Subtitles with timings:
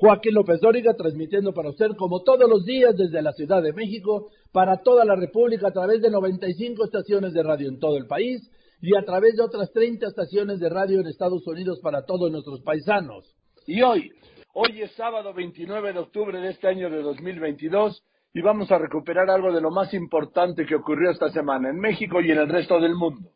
[0.00, 4.30] Joaquín López Dóriga, transmitiendo para usted como todos los días desde la Ciudad de México,
[4.50, 8.50] para toda la República a través de 95 estaciones de radio en todo el país
[8.80, 12.62] y a través de otras 30 estaciones de radio en Estados Unidos para todos nuestros
[12.62, 13.36] paisanos.
[13.66, 14.10] Y hoy,
[14.54, 19.28] hoy es sábado 29 de octubre de este año de 2022 y vamos a recuperar
[19.28, 22.80] algo de lo más importante que ocurrió esta semana en México y en el resto
[22.80, 23.32] del mundo.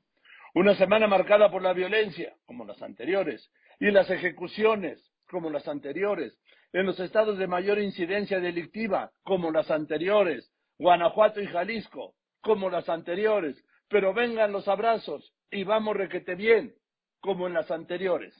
[0.55, 6.39] Una semana marcada por la violencia, como las anteriores, y las ejecuciones, como las anteriores,
[6.75, 12.89] en los estados de mayor incidencia delictiva, como las anteriores, Guanajuato y Jalisco, como las
[12.89, 16.75] anteriores, pero vengan los abrazos y vamos requete bien,
[17.21, 18.35] como en las anteriores.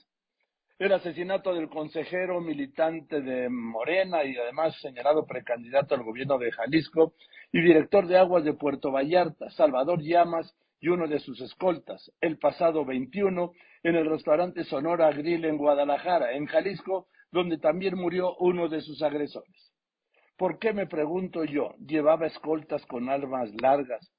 [0.77, 7.13] El asesinato del consejero militante de Morena y además señalado precandidato al gobierno de Jalisco
[7.53, 12.37] y director de aguas de Puerto Vallarta, Salvador Llamas, y uno de sus escoltas, el
[12.37, 18.69] pasado 21, en el restaurante Sonora Grill en Guadalajara, en Jalisco, donde también murió uno
[18.69, 19.73] de sus agresores.
[20.37, 21.75] ¿Por qué me pregunto yo?
[21.85, 24.09] ¿Llevaba escoltas con armas largas?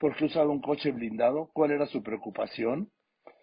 [0.00, 1.48] ¿Por qué usaba un coche blindado?
[1.52, 2.88] ¿Cuál era su preocupación?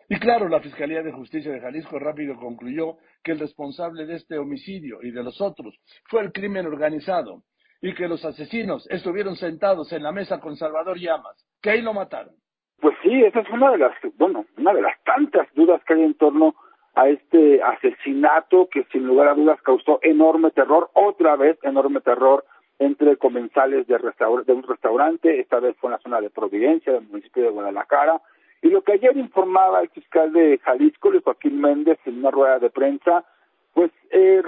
[0.10, 4.38] Y claro, la Fiscalía de Justicia de Jalisco rápido concluyó que el responsable de este
[4.38, 5.74] homicidio y de los otros
[6.10, 7.44] fue el crimen organizado
[7.82, 11.94] y que los asesinos estuvieron sentados en la mesa con Salvador Llamas, que ahí lo
[11.94, 12.36] mataron.
[12.82, 16.04] Pues sí, esa es una de las, bueno, una de las tantas dudas que hay
[16.04, 16.54] en torno
[16.96, 22.46] a este asesinato que sin lugar a dudas causó enorme terror, otra vez enorme terror
[22.80, 27.08] entre comensales de, de un restaurante, esta vez fue en la zona de Providencia, del
[27.08, 28.22] municipio de Guadalajara,
[28.62, 32.60] y lo que ayer informaba el fiscal de Jalisco, Luis Joaquín Méndez, en una rueda
[32.60, 33.26] de prensa,
[33.74, 34.44] pues eh,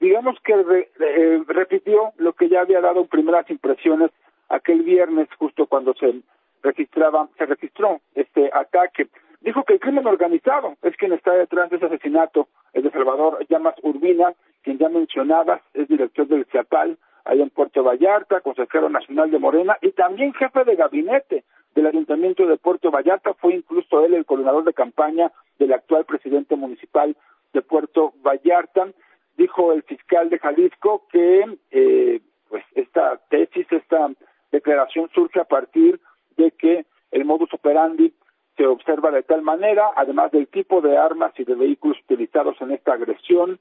[0.00, 0.54] digamos que
[1.00, 4.10] eh, repitió lo que ya había dado primeras impresiones
[4.48, 6.22] aquel viernes, justo cuando se
[6.62, 9.08] registraba, se registró este ataque
[9.40, 13.44] dijo que el crimen organizado es quien está detrás de ese asesinato, el de Salvador
[13.48, 19.30] Llamas Urbina, quien ya mencionabas, es director del CIAPAL, ahí en Puerto Vallarta, consejero nacional
[19.30, 21.44] de Morena y también jefe de gabinete
[21.74, 26.56] del Ayuntamiento de Puerto Vallarta, fue incluso él el coordinador de campaña del actual presidente
[26.56, 27.16] municipal
[27.52, 28.88] de Puerto Vallarta.
[29.36, 34.10] Dijo el fiscal de Jalisco que eh, pues esta tesis, esta
[34.50, 36.00] declaración surge a partir
[36.36, 38.12] de que el modus operandi
[38.58, 42.72] se observa de tal manera, además del tipo de armas y de vehículos utilizados en
[42.72, 43.60] esta agresión,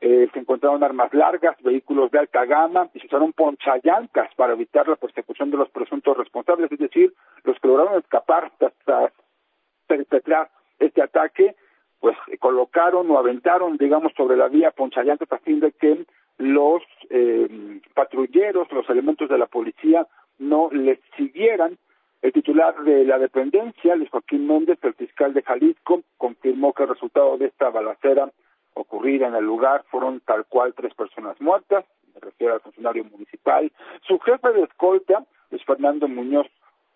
[0.00, 4.88] eh, se encontraron armas largas, vehículos de alta gama y se usaron ponchallantas para evitar
[4.88, 7.12] la persecución de los presuntos responsables, es decir,
[7.44, 9.12] los que lograron escapar tras
[9.86, 10.48] perpetrar
[10.78, 11.54] este ataque,
[11.98, 16.06] pues colocaron o aventaron, digamos, sobre la vía ponchallantas a fin de que
[16.38, 20.06] los eh, patrulleros, los elementos de la policía
[20.38, 21.76] no les siguieran
[22.22, 26.90] el titular de la dependencia, Luis Joaquín Méndez, el fiscal de Jalisco, confirmó que el
[26.90, 28.30] resultado de esta balacera
[28.74, 33.72] ocurrida en el lugar fueron tal cual tres personas muertas, me refiero al funcionario municipal.
[34.06, 36.46] Su jefe de escolta, Luis Fernando Muñoz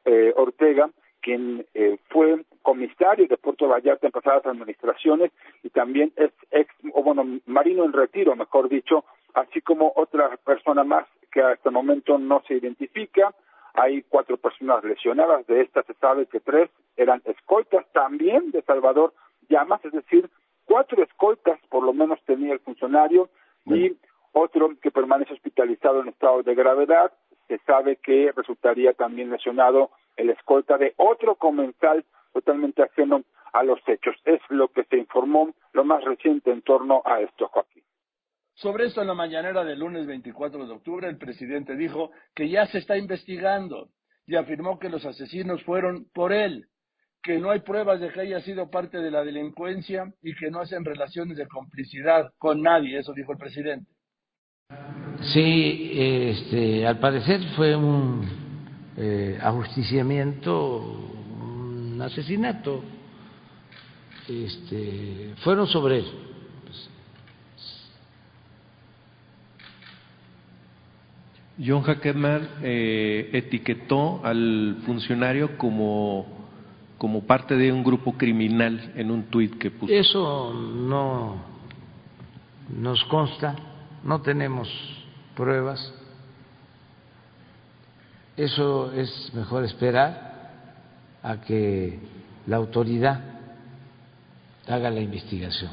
[0.05, 0.91] eh, Ortega,
[1.23, 5.33] quien eh, fue comisario de Puerto Vallarta en pasadas administraciones
[5.63, 10.85] y también es ex, o bueno, marino en retiro, mejor dicho, así como otra persona
[10.85, 13.35] más que hasta el momento no se identifica,
[13.75, 19.13] hay cuatro personas lesionadas, de estas se sabe que tres eran escoltas también de Salvador
[19.49, 20.31] Llamas, es decir,
[20.65, 23.29] cuatro escoltas por lo menos tenía el funcionario
[23.67, 23.97] y
[24.33, 27.13] otro que permanece hospitalizado en estado de gravedad.
[27.49, 33.81] Se sabe que resultaría también lesionado el escolta de otro comensal totalmente ajeno a los
[33.87, 34.17] hechos.
[34.25, 37.84] Es lo que se informó lo más reciente en torno a esto, Joaquín.
[38.55, 42.67] Sobre esto, en la mañanera del lunes 24 de octubre, el presidente dijo que ya
[42.67, 43.89] se está investigando
[44.27, 46.67] y afirmó que los asesinos fueron por él,
[47.23, 50.61] que no hay pruebas de que haya sido parte de la delincuencia y que no
[50.61, 53.91] hacen relaciones de complicidad con nadie, eso dijo el presidente.
[55.33, 58.27] Sí, este, al parecer fue un
[58.97, 62.83] eh, ajusticiamiento, un asesinato.
[64.29, 66.34] Este, fueron sobre él.
[71.59, 76.27] John Hackerman eh, etiquetó al funcionario como,
[76.99, 79.93] como parte de un grupo criminal en un tuit que puso.
[79.93, 81.37] Eso no
[82.77, 83.55] nos consta,
[84.03, 84.69] no tenemos
[85.37, 85.95] pruebas.
[88.37, 90.51] Eso es mejor esperar
[91.23, 92.01] a que
[92.47, 93.21] la autoridad
[94.67, 95.71] haga la investigación.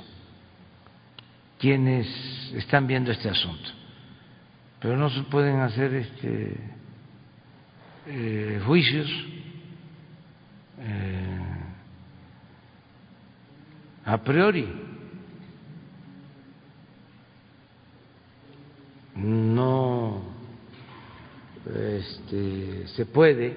[1.58, 2.08] Quienes
[2.56, 3.70] están viendo este asunto,
[4.82, 6.58] pero no se pueden hacer este
[8.08, 9.08] eh, juicios
[10.80, 11.40] eh,
[14.06, 14.68] a priori.
[19.16, 20.24] No
[21.68, 23.56] este, se puede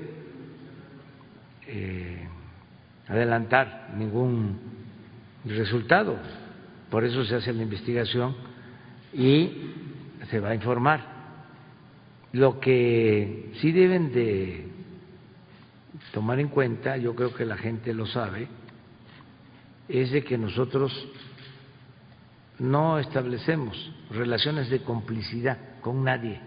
[1.66, 2.28] eh,
[3.08, 4.58] adelantar ningún
[5.46, 6.18] resultado.
[6.90, 8.36] Por eso se hace la investigación
[9.14, 9.70] y
[10.28, 11.13] se va a informar.
[12.34, 14.66] Lo que sí deben de
[16.12, 18.48] tomar en cuenta, yo creo que la gente lo sabe,
[19.88, 20.92] es de que nosotros
[22.58, 23.76] no establecemos
[24.10, 26.40] relaciones de complicidad con nadie.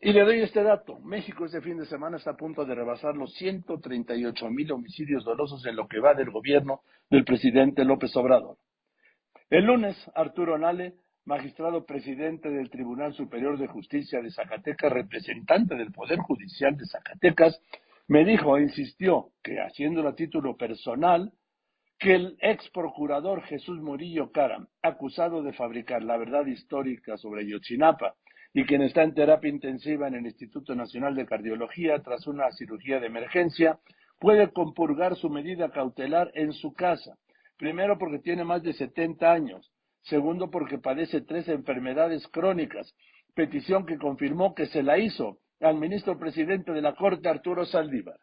[0.00, 1.00] Y le doy este dato.
[1.00, 5.66] México este fin de semana está a punto de rebasar los 138 mil homicidios dolosos
[5.66, 8.58] en lo que va del gobierno del presidente López Obrador.
[9.50, 10.94] El lunes, Arturo Nale
[11.28, 17.60] magistrado presidente del Tribunal Superior de Justicia de Zacatecas, representante del Poder Judicial de Zacatecas,
[18.08, 21.30] me dijo e insistió que, haciéndolo a título personal,
[21.98, 28.14] que el ex procurador Jesús Murillo Caram, acusado de fabricar la verdad histórica sobre Yotzinapa
[28.54, 33.00] y quien está en terapia intensiva en el Instituto Nacional de Cardiología tras una cirugía
[33.00, 33.78] de emergencia,
[34.18, 37.18] puede compurgar su medida cautelar en su casa.
[37.58, 39.70] Primero porque tiene más de 70 años
[40.08, 42.94] segundo porque padece tres enfermedades crónicas,
[43.34, 48.18] petición que confirmó que se la hizo al ministro presidente de la Corte, Arturo Saldívar.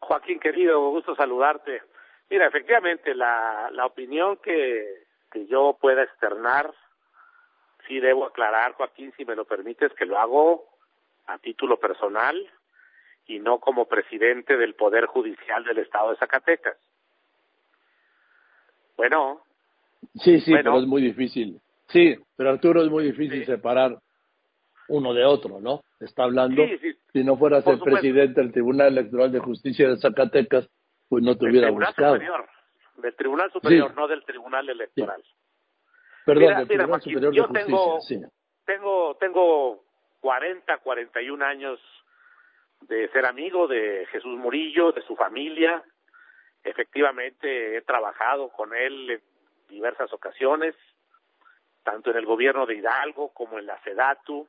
[0.00, 1.82] Joaquín, querido, gusto saludarte.
[2.28, 6.72] Mira, efectivamente, la, la opinión que, que yo pueda externar,
[7.86, 10.64] sí debo aclarar, Joaquín, si me lo permites, que lo hago
[11.26, 12.50] a título personal
[13.26, 16.76] y no como presidente del Poder Judicial del Estado de Zacatecas.
[18.96, 19.42] Bueno,
[20.14, 21.60] Sí, sí, pero es muy difícil.
[21.88, 23.98] Sí, pero Arturo es muy difícil separar
[24.88, 25.82] uno de otro, ¿no?
[26.00, 26.62] Está hablando,
[27.12, 30.68] si no fueras el presidente del Tribunal Electoral de Justicia de Zacatecas,
[31.08, 32.14] pues no te hubiera buscado.
[32.14, 32.48] Superior,
[32.96, 35.22] del Tribunal Superior, no del Tribunal Electoral.
[36.24, 37.64] Perdón, del Tribunal Superior de Justicia.
[37.64, 38.20] Tengo, sí.
[38.64, 39.84] tengo, tengo
[40.20, 41.80] 40, 41 años
[42.88, 45.82] de ser amigo de Jesús Murillo, de su familia.
[46.64, 49.20] Efectivamente, he trabajado con él en
[49.72, 50.76] diversas ocasiones,
[51.82, 54.46] tanto en el gobierno de Hidalgo como en la SEDATU,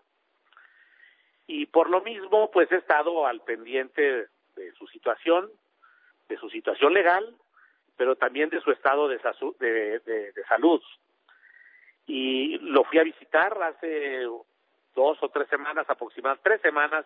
[1.47, 5.49] y por lo mismo, pues he estado al pendiente de su situación,
[6.29, 7.35] de su situación legal,
[7.97, 9.17] pero también de su estado de,
[9.59, 10.81] de, salud.
[12.05, 14.25] Y lo fui a visitar hace
[14.95, 17.05] dos o tres semanas aproximadamente, tres semanas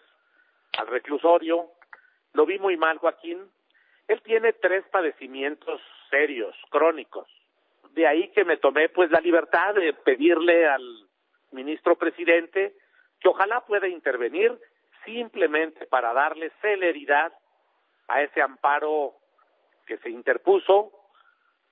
[0.78, 1.72] al reclusorio.
[2.34, 3.50] Lo vi muy mal, Joaquín.
[4.08, 7.28] Él tiene tres padecimientos serios, crónicos
[7.98, 11.10] de ahí que me tomé pues la libertad de pedirle al
[11.50, 12.76] ministro presidente
[13.20, 14.56] que ojalá pueda intervenir
[15.04, 17.34] simplemente para darle celeridad
[18.08, 19.16] a ese amparo
[19.88, 20.92] que se interpuso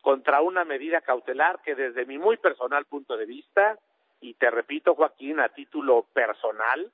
[0.02, 3.78] contra una medida cautelar que desde mi muy personal punto de vista,
[4.20, 6.92] y te repito Joaquín, a título personal,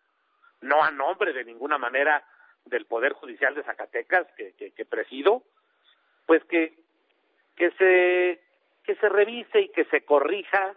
[0.60, 2.22] no a nombre de ninguna manera
[2.66, 5.44] del Poder Judicial de Zacatecas que, que, que presido,
[6.26, 6.74] pues que,
[7.56, 8.51] que se
[8.84, 10.76] que se revise y que se corrija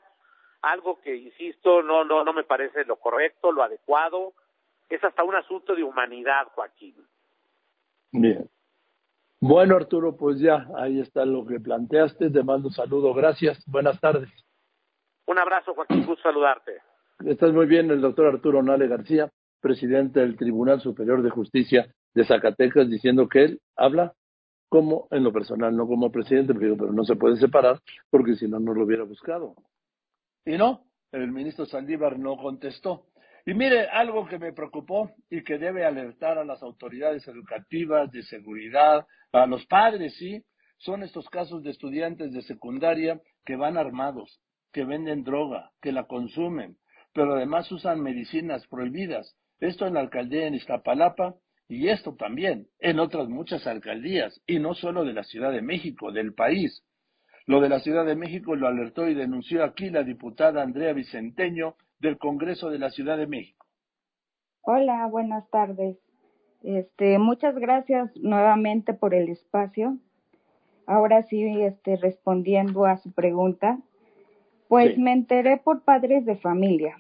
[0.63, 4.33] algo que insisto no no no me parece lo correcto lo adecuado.
[4.89, 6.95] Es hasta un asunto de humanidad Joaquín.
[8.13, 8.49] Bien.
[9.41, 12.31] Bueno Arturo pues ya ahí está lo que planteaste.
[12.31, 13.13] Te mando un saludo.
[13.15, 13.63] Gracias.
[13.67, 14.31] Buenas tardes.
[15.27, 16.05] Un abrazo Joaquín.
[16.07, 16.81] Gusto saludarte.
[17.25, 19.31] Estás muy bien el doctor Arturo Nale García
[19.65, 24.13] presidente del Tribunal Superior de Justicia de Zacatecas diciendo que él habla
[24.75, 28.59] como en lo personal, no como presidente, pero no se puede separar porque si no,
[28.59, 29.55] no lo hubiera buscado.
[30.45, 33.07] Y no, el ministro Saldívar no contestó.
[33.47, 38.25] Y mire, algo que me preocupó y que debe alertar a las autoridades educativas, de
[38.25, 40.43] seguridad, a los padres, sí,
[40.79, 44.41] son estos casos de estudiantes de secundaria que van armados,
[44.73, 46.79] que venden droga, que la consumen,
[47.13, 49.37] pero además usan medicinas prohibidas.
[49.61, 51.37] Esto en la alcaldía en Iztapalapa
[51.69, 56.13] y esto también en otras muchas alcaldías, y no solo de la Ciudad de México,
[56.13, 56.85] del país.
[57.47, 61.77] Lo de la Ciudad de México lo alertó y denunció aquí la diputada Andrea Vicenteño
[61.99, 63.67] del Congreso de la Ciudad de México.
[64.63, 65.99] Hola, buenas tardes.
[66.63, 69.99] Este, muchas gracias nuevamente por el espacio.
[70.87, 73.79] Ahora sí, este, respondiendo a su pregunta,
[74.69, 76.97] pues me enteré por padres de familia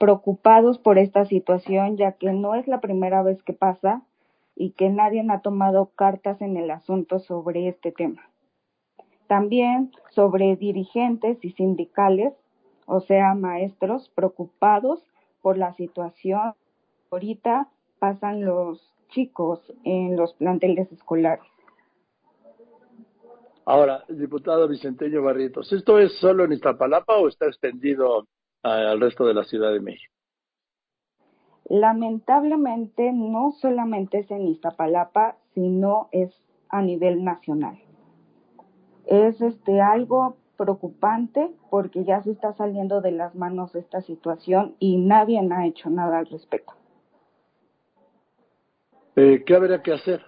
[0.00, 4.02] preocupados por esta situación, ya que no es la primera vez que pasa
[4.56, 8.22] y que nadie ha tomado cartas en el asunto sobre este tema.
[9.26, 12.32] También sobre dirigentes y sindicales,
[12.86, 15.06] o sea, maestros preocupados
[15.42, 16.54] por la situación.
[17.10, 21.44] Ahorita pasan los chicos en los planteles escolares.
[23.66, 28.26] Ahora, diputado Vicenteño Barrientos, ¿esto es solo en Iztapalapa o está extendido
[28.62, 30.12] al resto de la Ciudad de México?
[31.68, 36.30] Lamentablemente no solamente es en Iztapalapa, sino es
[36.68, 37.78] a nivel nacional.
[39.06, 44.98] Es este algo preocupante porque ya se está saliendo de las manos esta situación y
[44.98, 46.74] nadie ha hecho nada al respecto.
[49.16, 50.22] Eh, ¿Qué habría que hacer?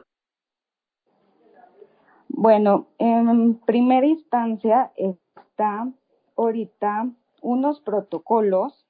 [2.29, 5.89] Bueno, en primera instancia está
[6.37, 7.11] ahorita
[7.42, 8.87] unos protocolos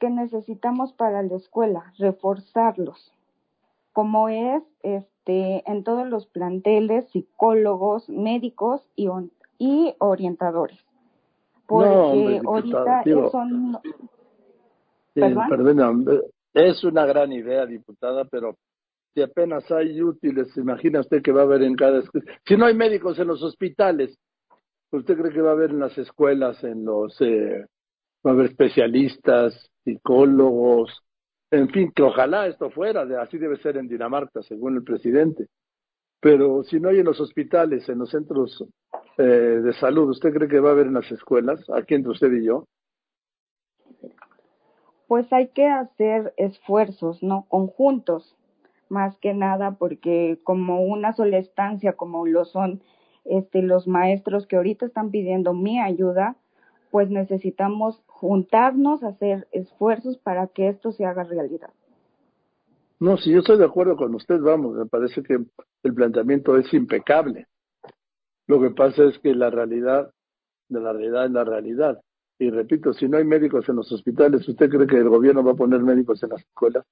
[0.00, 3.12] que necesitamos para la escuela, reforzarlos,
[3.92, 9.08] como es este en todos los planteles psicólogos, médicos y,
[9.58, 10.78] y orientadores.
[11.66, 13.78] Porque ahorita son
[15.14, 16.06] ¿Perdón?
[16.52, 18.56] es una gran idea, diputada, pero
[19.14, 22.02] si apenas hay útiles, imagina usted que va a haber en cada.
[22.46, 24.18] Si no hay médicos en los hospitales,
[24.96, 27.66] ¿usted cree que va a haber en las escuelas, en los, eh,
[28.24, 31.02] va a haber especialistas, psicólogos,
[31.50, 35.46] en fin, que ojalá esto fuera, así debe ser en Dinamarca, según el presidente.
[36.20, 38.64] Pero si no hay en los hospitales, en los centros
[39.18, 42.32] eh, de salud, ¿usted cree que va a haber en las escuelas, aquí entre usted
[42.32, 42.64] y yo?
[45.06, 47.46] Pues hay que hacer esfuerzos, ¿no?
[47.48, 48.36] Conjuntos
[48.88, 52.82] más que nada porque como una sola estancia como lo son
[53.28, 56.36] este los maestros que ahorita están pidiendo mi ayuda,
[56.90, 61.70] pues necesitamos juntarnos, hacer esfuerzos para que esto se haga realidad.
[62.98, 65.38] No, si yo estoy de acuerdo con usted, vamos, me parece que
[65.82, 67.46] el planteamiento es impecable.
[68.46, 70.10] Lo que pasa es que la realidad,
[70.68, 72.00] de la realidad es la realidad.
[72.38, 75.52] Y repito, si no hay médicos en los hospitales, ¿usted cree que el gobierno va
[75.52, 76.84] a poner médicos en las escuelas?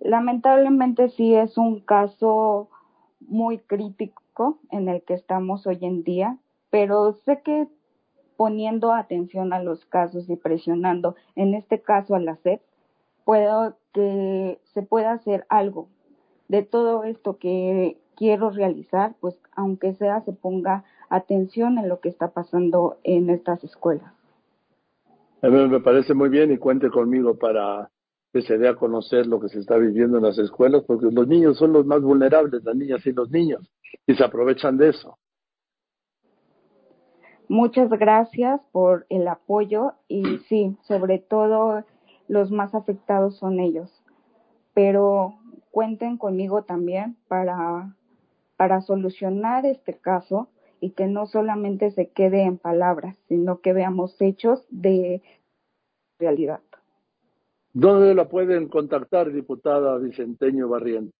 [0.00, 2.70] Lamentablemente sí es un caso
[3.20, 4.22] muy crítico
[4.70, 6.38] en el que estamos hoy en día,
[6.70, 7.68] pero sé que
[8.36, 12.60] poniendo atención a los casos y presionando, en este caso a la SEP,
[13.24, 15.88] puedo que se pueda hacer algo
[16.48, 22.08] de todo esto que quiero realizar, pues aunque sea se ponga atención en lo que
[22.08, 24.12] está pasando en estas escuelas.
[25.42, 27.90] A mí me parece muy bien y cuente conmigo para
[28.32, 31.26] que se dé a conocer lo que se está viviendo en las escuelas, porque los
[31.26, 33.70] niños son los más vulnerables, las niñas y los niños,
[34.06, 35.18] y se aprovechan de eso.
[37.48, 41.84] Muchas gracias por el apoyo y sí, sobre todo
[42.28, 43.90] los más afectados son ellos,
[44.74, 45.34] pero
[45.70, 47.96] cuenten conmigo también para,
[48.56, 50.48] para solucionar este caso
[50.80, 55.22] y que no solamente se quede en palabras, sino que veamos hechos de
[56.18, 56.60] realidad.
[57.72, 61.17] ¿Dónde la pueden contactar, diputada Vicenteño Barrientos?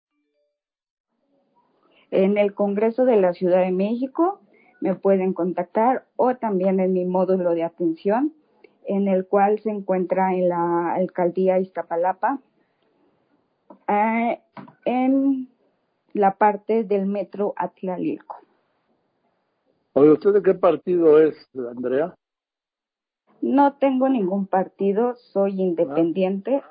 [2.10, 4.40] En el Congreso de la Ciudad de México
[4.80, 8.32] me pueden contactar o también en mi módulo de atención,
[8.86, 12.40] en el cual se encuentra en la alcaldía Iztapalapa,
[13.88, 14.40] eh,
[14.84, 15.48] en
[16.14, 18.36] la parte del metro Atlalilco.
[19.92, 22.14] Oye, ¿usted de qué partido es, Andrea?
[23.40, 26.62] No tengo ningún partido, soy independiente.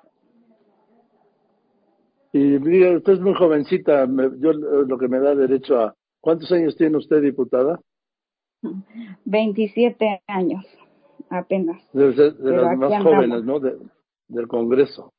[2.37, 5.95] Y mire, usted es muy jovencita, yo lo que me da derecho a...
[6.21, 7.79] ¿Cuántos años tiene usted, diputada?
[9.25, 10.63] 27 años,
[11.31, 11.81] apenas.
[11.93, 13.59] de las más jóvenes, ¿no?
[13.59, 15.13] del Congreso.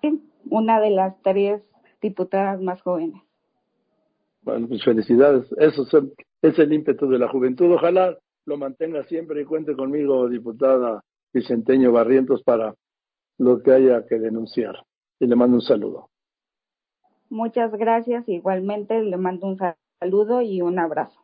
[0.00, 1.62] Sí, una de las tres
[2.00, 3.20] diputadas más jóvenes.
[4.40, 5.44] Bueno, pues felicidades.
[5.58, 5.86] Eso
[6.40, 7.70] es el ímpetu de la juventud.
[7.70, 8.16] Ojalá
[8.46, 11.02] lo mantenga siempre y cuente conmigo, diputada
[11.34, 12.74] Vicenteño Barrientos, para
[13.38, 14.76] lo que haya que denunciar.
[15.20, 16.08] Y le mando un saludo.
[17.34, 18.28] Muchas gracias.
[18.28, 19.58] Igualmente le mando un
[19.98, 21.20] saludo y un abrazo.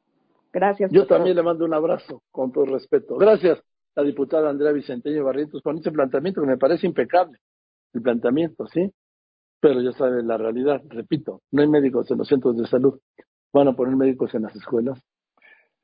[0.53, 0.91] Gracias.
[0.91, 3.17] Yo también le mando un abrazo, con todo respeto.
[3.17, 3.63] Gracias,
[3.95, 7.39] la diputada Andrea Vicenteño Barrientos, con este planteamiento que me parece impecable.
[7.93, 8.91] El planteamiento, ¿sí?
[9.61, 12.99] Pero ya saben la realidad, repito, no hay médicos en los centros de salud.
[13.53, 15.01] Van a poner médicos en las escuelas.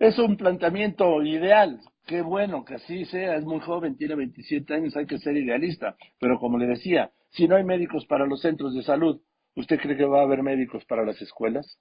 [0.01, 1.79] Es un planteamiento ideal.
[2.05, 3.37] Qué bueno que así sea.
[3.37, 5.95] Es muy joven, tiene 27 años, hay que ser idealista.
[6.19, 9.21] Pero como le decía, si no hay médicos para los centros de salud,
[9.57, 11.79] ¿usted cree que va a haber médicos para las escuelas?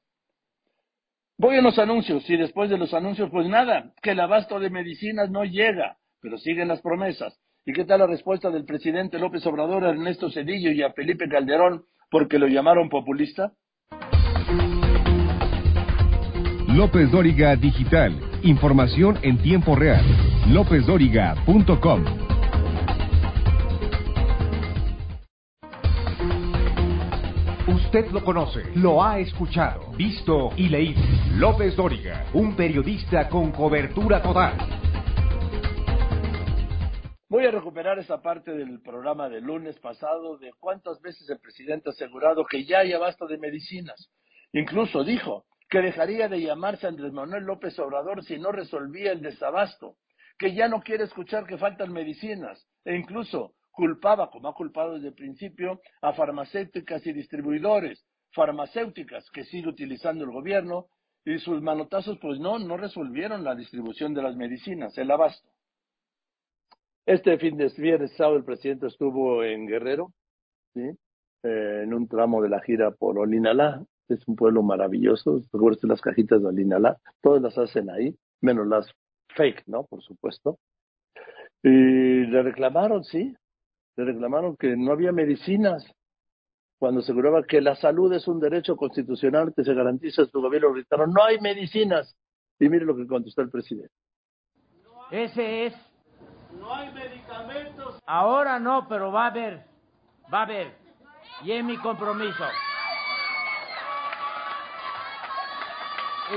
[1.37, 4.69] Voy a los anuncios y después de los anuncios, pues nada, que el abasto de
[4.69, 7.37] medicinas no llega, pero siguen las promesas.
[7.65, 11.27] ¿Y qué tal la respuesta del presidente López Obrador a Ernesto Cedillo y a Felipe
[11.27, 13.51] Calderón porque lo llamaron populista?
[16.69, 18.13] López Dóriga Digital.
[18.43, 20.05] Información en tiempo real.
[20.47, 22.24] LópezDóriga.com.
[27.95, 31.01] Usted lo conoce, lo ha escuchado, visto y leído.
[31.37, 34.57] López Dóriga, un periodista con cobertura total.
[37.29, 41.87] Voy a recuperar esa parte del programa del lunes pasado de cuántas veces el presidente
[41.87, 44.11] ha asegurado que ya hay abasto de medicinas.
[44.51, 49.95] Incluso dijo que dejaría de llamarse Andrés Manuel López Obrador si no resolvía el desabasto,
[50.37, 55.09] que ya no quiere escuchar que faltan medicinas e incluso culpaba, como ha culpado desde
[55.09, 60.87] el principio, a farmacéuticas y distribuidores, farmacéuticas que sigue utilizando el gobierno
[61.25, 65.49] y sus manotazos pues no, no resolvieron la distribución de las medicinas, el abasto.
[67.05, 70.11] Este fin de viernes sábado el presidente estuvo en Guerrero,
[70.73, 70.81] ¿sí?
[71.43, 76.01] Eh, en un tramo de la gira por Olinalá, es un pueblo maravilloso, recuerden las
[76.01, 78.91] cajitas de Olinalá, todas las hacen ahí, menos las
[79.35, 79.83] fake, ¿no?
[79.83, 80.57] Por supuesto.
[81.61, 83.35] Y le reclamaron, sí,
[83.95, 85.85] le reclamaron que no había medicinas
[86.77, 90.73] cuando aseguraba que la salud es un derecho constitucional que se garantiza en su gobierno.
[90.73, 92.15] Gritaron, no hay medicinas.
[92.59, 93.93] Y mire lo que contestó el presidente.
[95.11, 95.73] Ese es.
[96.59, 98.01] No hay medicamentos.
[98.05, 99.65] Ahora no, pero va a haber.
[100.33, 100.73] Va a haber.
[101.43, 102.43] Y es mi compromiso.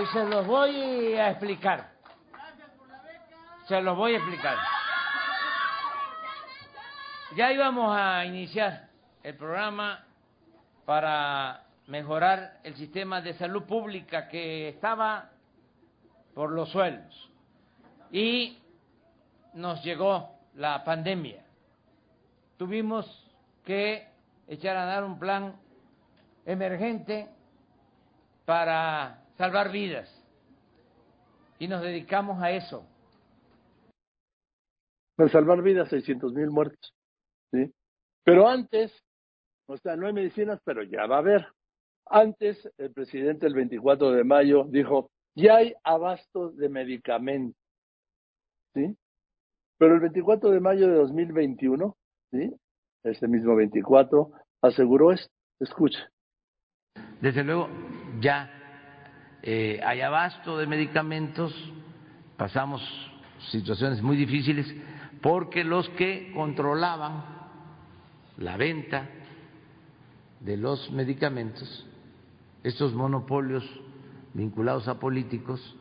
[0.01, 1.93] Y se los voy a explicar.
[3.67, 4.57] Se los voy a explicar.
[7.39, 8.89] Ya íbamos a iniciar
[9.23, 10.05] el programa
[10.85, 15.31] para mejorar el sistema de salud pública que estaba
[16.35, 17.31] por los suelos.
[18.11, 18.59] Y
[19.55, 21.45] nos llegó la pandemia.
[22.57, 23.07] Tuvimos
[23.65, 24.09] que
[24.49, 25.55] echar a dar un plan
[26.45, 27.29] emergente
[28.47, 30.13] para salvar vidas.
[31.61, 32.85] Y nos dedicamos a eso.
[35.15, 36.98] Para salvar vidas, 600 mil muertos.
[38.25, 38.93] Pero antes,
[39.67, 41.47] o sea, no hay medicinas, pero ya va a haber.
[42.07, 47.61] Antes, el presidente el 24 de mayo dijo, ya hay abasto de medicamentos.
[48.75, 48.97] ¿Sí?
[49.79, 51.97] Pero el 24 de mayo de 2021,
[52.33, 52.55] ¿sí?
[53.05, 54.31] Ese mismo 24,
[54.63, 55.33] aseguró esto.
[55.61, 55.99] Escuche.
[57.21, 57.69] Desde luego,
[58.21, 58.51] ya
[59.43, 61.55] eh, hay abasto de medicamentos,
[62.37, 62.83] pasamos
[63.51, 64.67] situaciones muy difíciles
[65.23, 67.38] porque los que controlaban
[68.39, 69.09] la venta
[70.41, 71.87] de los medicamentos,
[72.63, 73.65] estos monopolios
[74.33, 75.77] vinculados a políticos,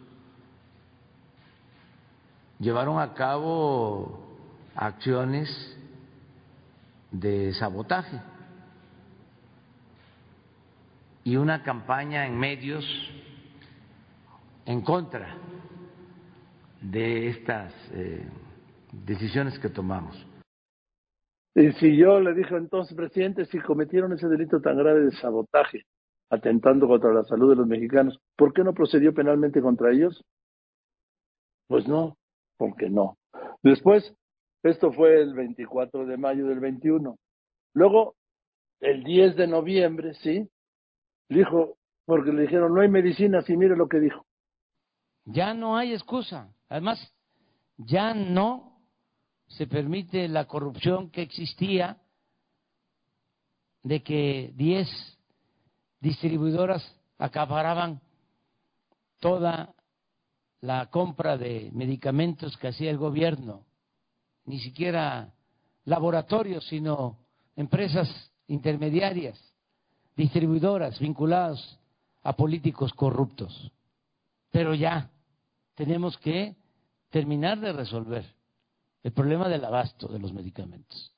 [2.60, 4.26] llevaron a cabo
[4.76, 5.78] acciones
[7.12, 8.20] de sabotaje
[11.24, 12.86] y una campaña en medios
[14.66, 15.36] en contra
[16.82, 18.28] de estas eh,
[18.92, 20.16] decisiones que tomamos.
[21.58, 25.86] Y si yo le dije entonces, presidente, si cometieron ese delito tan grave de sabotaje,
[26.30, 30.24] atentando contra la salud de los mexicanos, ¿por qué no procedió penalmente contra ellos?
[31.68, 32.16] Pues no,
[32.58, 33.18] porque no.
[33.64, 34.14] Después,
[34.62, 37.18] esto fue el 24 de mayo del 21.
[37.74, 38.14] Luego,
[38.80, 40.48] el 10 de noviembre, ¿sí?
[41.28, 44.28] Dijo, porque le dijeron, no hay medicinas, y mire lo que dijo.
[45.26, 46.54] Ya no hay excusa.
[46.70, 47.00] Además,
[47.78, 48.77] ya no
[49.48, 51.98] se permite la corrupción que existía
[53.84, 54.88] de que 10
[56.02, 56.84] distribuidoras
[57.18, 58.02] acaparaban
[59.20, 59.74] toda
[60.62, 63.66] la compra de medicamentos que hacía el gobierno,
[64.46, 65.34] ni siquiera
[65.86, 67.18] laboratorios, sino
[67.56, 68.10] empresas
[68.48, 69.40] intermediarias,
[70.16, 71.80] distribuidoras vinculadas
[72.24, 73.72] a políticos corruptos.
[74.52, 75.10] Pero ya
[75.76, 76.56] tenemos que
[77.10, 78.37] terminar de resolver
[79.08, 81.16] el problema del abasto de los medicamentos.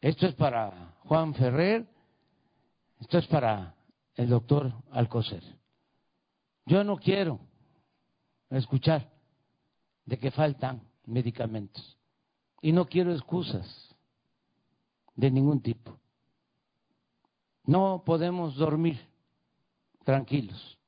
[0.00, 1.86] Esto es para Juan Ferrer,
[3.00, 3.74] esto es para
[4.14, 5.42] el doctor Alcocer.
[6.64, 7.38] Yo no quiero
[8.48, 9.10] escuchar
[10.06, 11.98] de que faltan medicamentos
[12.62, 13.94] y no quiero excusas
[15.16, 16.00] de ningún tipo.
[17.64, 18.98] No podemos dormir
[20.02, 20.78] tranquilos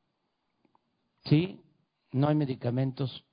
[1.26, 1.60] Sí,
[2.12, 3.26] no hay medicamentos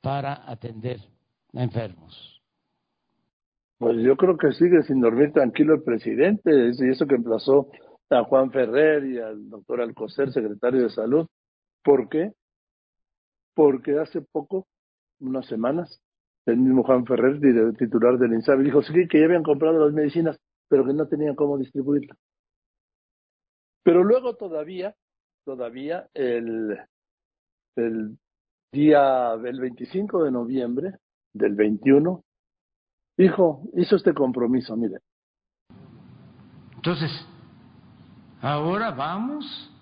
[0.00, 0.98] para atender
[1.54, 2.42] a enfermos.
[3.78, 7.68] Pues yo creo que sigue sin dormir tranquilo el presidente, y eso que emplazó
[8.10, 11.26] a Juan Ferrer y al doctor Alcocer, secretario de Salud.
[11.84, 12.32] ¿Por qué?
[13.54, 14.66] Porque hace poco
[15.20, 16.00] unas semanas,
[16.46, 17.40] el mismo Juan Ferrer,
[17.76, 21.34] titular del INSABI, dijo sí, que ya habían comprado las medicinas, pero que no tenían
[21.34, 22.16] cómo distribuirlas.
[23.84, 24.94] Pero luego todavía,
[25.44, 26.78] todavía el,
[27.76, 28.18] el
[28.72, 30.98] día del 25 de noviembre
[31.32, 32.22] del 21,
[33.16, 34.98] dijo, hizo este compromiso, mire.
[36.76, 37.10] Entonces,
[38.40, 39.72] ahora vamos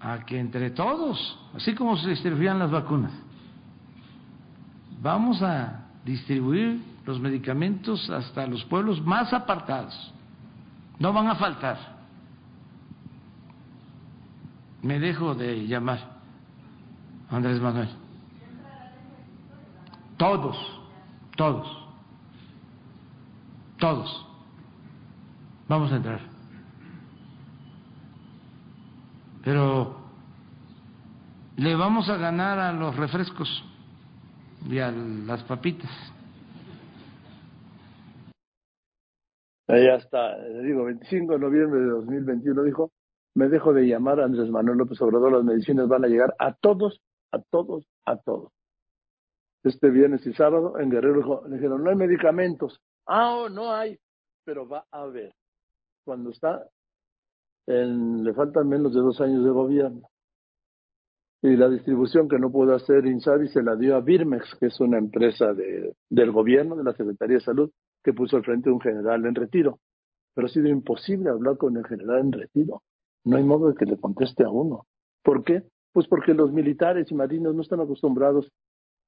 [0.00, 3.12] a que entre todos, así como se distribuían las vacunas,
[5.00, 10.12] vamos a distribuir los medicamentos hasta los pueblos más apartados.
[10.98, 11.78] No van a faltar.
[14.82, 16.11] Me dejo de llamar
[17.32, 17.88] Andrés Manuel.
[20.16, 20.56] Todos,
[21.36, 21.88] todos,
[23.78, 24.26] todos.
[25.66, 26.32] Vamos a entrar.
[29.44, 29.94] pero
[31.56, 33.64] le vamos a ganar a los refrescos
[34.68, 35.90] y a las papitas.
[39.68, 42.90] Ahí está, digo, 25 de noviembre de 2021 dijo,
[43.34, 47.00] me dejo de llamar Andrés Manuel López Obrador, las medicinas van a llegar a todos,
[47.32, 48.52] a todos, a todos.
[49.64, 52.80] Este viernes y sábado en Guerrero le dijeron, no hay medicamentos.
[53.06, 53.98] Ah, oh, no hay,
[54.44, 55.34] pero va a haber.
[56.04, 56.68] Cuando está
[57.66, 60.08] le faltan menos de dos años de gobierno.
[61.42, 64.80] Y la distribución que no pudo hacer Insabi se la dio a Birmex, que es
[64.80, 67.70] una empresa de, del gobierno, de la Secretaría de Salud,
[68.02, 69.80] que puso al frente un general en retiro.
[70.34, 72.82] Pero ha sido imposible hablar con el general en retiro.
[73.24, 74.86] No hay modo de que le conteste a uno.
[75.22, 75.64] ¿Por qué?
[75.92, 78.50] Pues porque los militares y marinos no están acostumbrados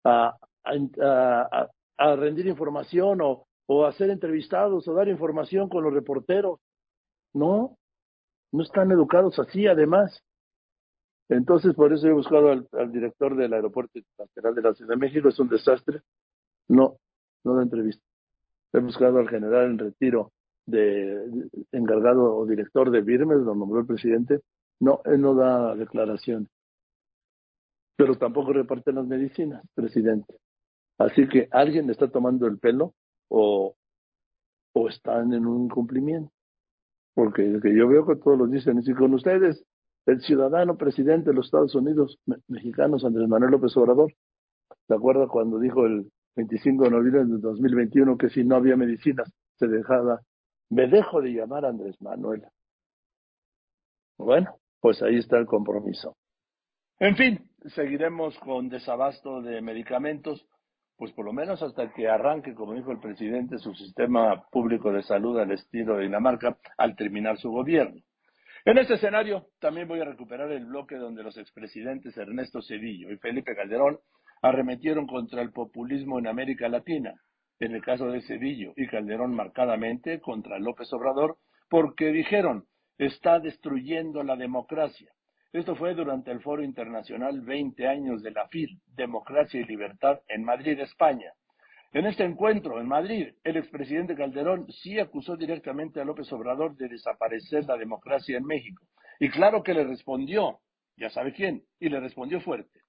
[0.05, 6.61] a, a, rendir información o, o a ser entrevistados o dar información con los reporteros.
[7.33, 7.77] No,
[8.53, 10.23] no están educados así, además.
[11.29, 15.29] Entonces, por eso he buscado al, director del Aeropuerto Internacional de la Ciudad de México,
[15.29, 16.03] es un desastre.
[16.69, 16.99] No,
[17.45, 18.05] no da entrevista.
[18.73, 20.33] He buscado al general en retiro
[20.67, 24.41] de, encargado o director de Birmes, lo nombró el presidente.
[24.81, 26.49] No, él no da declaración.
[27.97, 30.35] Pero tampoco reparte las medicinas, presidente.
[30.99, 32.95] Así que alguien está tomando el pelo
[33.29, 33.75] o,
[34.73, 36.35] o están en un incumplimiento
[37.15, 39.65] porque que yo veo que todos los dicen, y con ustedes,
[40.07, 44.13] el ciudadano presidente de los Estados Unidos mexicanos, Andrés Manuel López Obrador,
[44.87, 49.33] ¿se acuerda cuando dijo el 25 de noviembre de 2021 que si no había medicinas
[49.57, 50.21] se dejaba,
[50.69, 52.45] me dejo de llamar Andrés Manuel?
[54.19, 56.17] Bueno, pues ahí está el compromiso.
[56.99, 60.47] En fin, seguiremos con desabasto de medicamentos
[60.97, 65.03] pues por lo menos hasta que arranque, como dijo el presidente, su sistema público de
[65.03, 68.01] salud al estilo de Dinamarca al terminar su gobierno.
[68.65, 73.19] En este escenario también voy a recuperar el bloque donde los expresidentes Ernesto Cedillo y
[73.19, 73.99] Felipe Calderón
[74.41, 77.13] arremetieron contra el populismo en América Latina,
[77.59, 82.65] en el caso de Cedillo y Calderón marcadamente contra López Obrador, porque dijeron
[82.97, 85.13] está destruyendo la democracia.
[85.55, 90.43] Esto fue durante el Foro Internacional 20 años de la FIL, Democracia y Libertad, en
[90.43, 91.33] Madrid, España.
[91.93, 96.89] En este encuentro en Madrid, el expresidente Calderón sí acusó directamente a López Obrador de
[96.89, 98.85] desaparecer la democracia en México.
[99.21, 100.59] Y claro que le respondió,
[100.97, 102.81] ya sabe quién, y le respondió fuerte.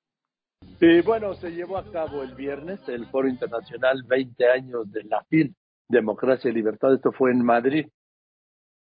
[0.81, 5.23] Y bueno, se llevó a cabo el viernes el Foro Internacional 20 años de la
[5.25, 5.55] FIL,
[5.87, 6.95] Democracia y Libertad.
[6.95, 7.85] Esto fue en Madrid.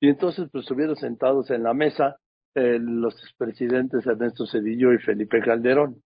[0.00, 2.16] Y entonces pues estuvieron sentados en la mesa
[2.54, 6.02] los expresidentes Ernesto Cedillo y Felipe Calderón.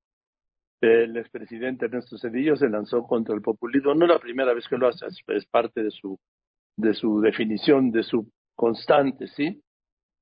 [0.81, 3.95] El expresidente Ernesto Cedillo se lanzó contra el populismo.
[3.95, 6.19] No es la primera vez que lo hace, es parte de su,
[6.77, 9.61] de su definición, de su constante, ¿sí?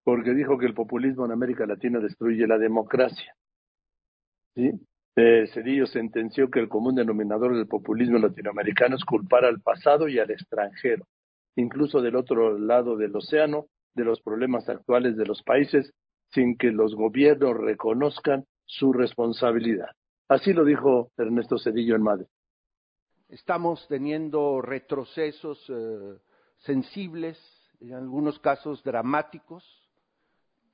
[0.02, 3.34] Porque dijo que el populismo en América Latina destruye la democracia.
[4.54, 4.70] ¿Sí?
[5.18, 10.18] Eh, Cedillo sentenció que el común denominador del populismo latinoamericano es culpar al pasado y
[10.18, 11.06] al extranjero,
[11.56, 15.94] incluso del otro lado del océano, de los problemas actuales de los países
[16.30, 19.90] sin que los gobiernos reconozcan su responsabilidad.
[20.28, 22.26] Así lo dijo Ernesto Cedillo en Madrid.
[23.28, 26.18] Estamos teniendo retrocesos eh,
[26.58, 27.38] sensibles,
[27.80, 29.64] en algunos casos dramáticos,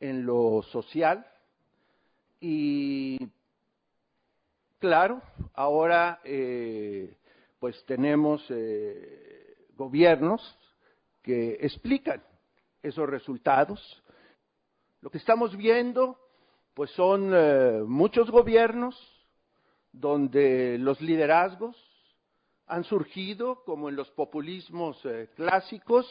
[0.01, 1.27] en lo social
[2.41, 3.19] y
[4.81, 5.23] claro,
[5.55, 7.17] ahora eh,
[7.61, 10.43] pues tenemos eh, gobiernos
[11.23, 12.21] que explican
[12.83, 14.02] esos resultados
[15.03, 16.17] lo que estamos viendo,
[16.75, 18.97] pues son eh, muchos gobiernos
[19.91, 21.77] donde los liderazgos
[22.69, 26.07] han surgido, como en los populismos eh, clásicos,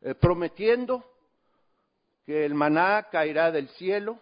[0.00, 1.04] eh, prometiendo
[2.26, 4.18] que el maná caerá del cielo,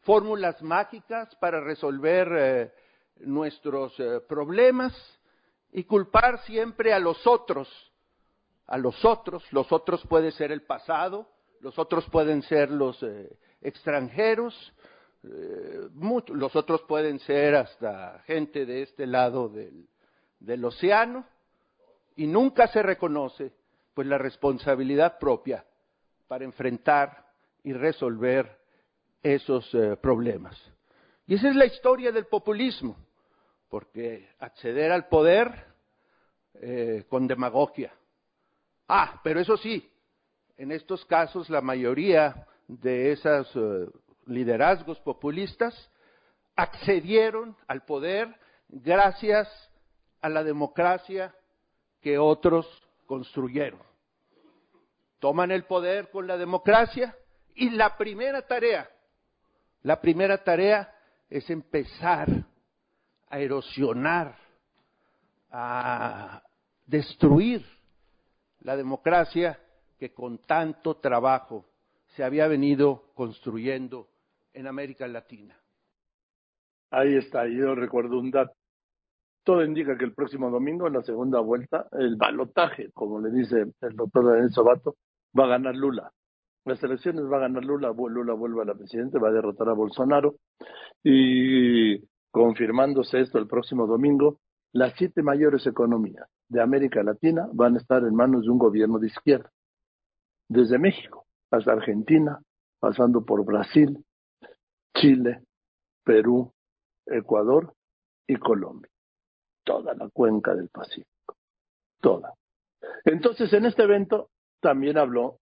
[0.00, 2.72] fórmulas mágicas para resolver
[3.18, 3.92] nuestros
[4.26, 4.94] problemas
[5.72, 7.68] y culpar siempre a los otros,
[8.66, 11.28] a los otros, los otros puede ser el pasado,
[11.60, 14.72] los otros pueden ser los eh, extranjeros,
[15.24, 15.88] eh,
[16.28, 21.26] los otros pueden ser hasta gente de este lado del, océano,
[22.14, 23.52] y nunca se reconoce
[23.94, 25.64] pues la responsabilidad propia
[26.28, 27.26] para enfrentar
[27.64, 28.58] y resolver
[29.22, 30.56] esos eh, problemas.
[31.26, 32.96] Y esa es la historia del populismo,
[33.68, 35.66] porque acceder al poder
[36.54, 37.92] eh, con demagogia.
[38.88, 39.90] Ah, pero eso sí,
[40.56, 43.88] en estos casos la mayoría de esos eh,
[44.26, 45.90] liderazgos populistas
[46.54, 48.34] accedieron al poder
[48.68, 49.48] gracias
[50.20, 51.34] a la democracia
[52.00, 52.66] que otros
[53.06, 53.80] construyeron.
[55.18, 57.16] Toman el poder con la democracia
[57.54, 58.90] y la primera tarea,
[59.82, 60.92] la primera tarea
[61.28, 62.28] es empezar
[63.28, 64.36] a erosionar,
[65.50, 66.42] a
[66.86, 67.64] destruir
[68.60, 69.58] la democracia
[69.98, 71.64] que con tanto trabajo
[72.08, 74.08] se había venido construyendo
[74.52, 75.56] en América Latina.
[76.90, 78.54] Ahí está, yo recuerdo un dato.
[79.44, 83.66] Todo indica que el próximo domingo, en la segunda vuelta, el balotaje, como le dice
[83.80, 84.96] el doctor Daniel Sobato,
[85.38, 86.10] va a ganar Lula.
[86.64, 89.72] Las elecciones va a ganar Lula, Lula vuelve a la presidencia, va a derrotar a
[89.72, 90.36] Bolsonaro.
[91.04, 92.00] Y
[92.32, 94.40] confirmándose esto el próximo domingo,
[94.72, 98.98] las siete mayores economías de América Latina van a estar en manos de un gobierno
[98.98, 99.50] de izquierda.
[100.48, 102.40] Desde México hasta Argentina,
[102.80, 104.04] pasando por Brasil,
[104.96, 105.42] Chile,
[106.04, 106.52] Perú,
[107.06, 107.72] Ecuador
[108.26, 108.90] y Colombia
[109.66, 111.36] toda la cuenca del Pacífico,
[112.00, 112.32] toda.
[113.04, 114.30] Entonces, en este evento
[114.60, 115.38] también habló,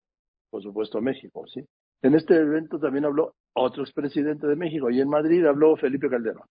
[0.49, 1.65] por supuesto, México, ¿sí?
[2.03, 6.45] En este evento también habló otro expresidente de México y en Madrid habló Felipe Calderón.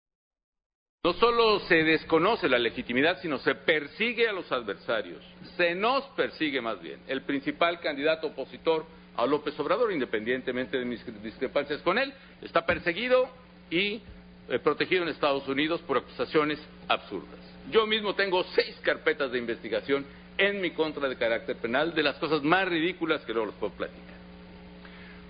[1.02, 5.24] No solo se desconoce la legitimidad, sino se persigue a los adversarios.
[5.56, 7.00] Se nos persigue más bien.
[7.08, 8.86] El principal candidato opositor
[9.16, 13.30] a López Obrador, independientemente de mis discrepancias con él, está perseguido
[13.70, 14.02] y
[14.50, 16.60] eh, protegido en Estados Unidos por acusaciones
[16.90, 17.40] absurdas.
[17.72, 20.06] Yo mismo tengo seis carpetas de investigación
[20.38, 23.72] en mi contra de carácter penal de las cosas más ridículas que no los puedo
[23.72, 24.20] platicar.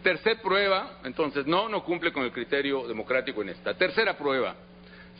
[0.01, 3.75] Tercer prueba, entonces, no, no cumple con el criterio democrático en esta.
[3.75, 4.55] Tercera prueba,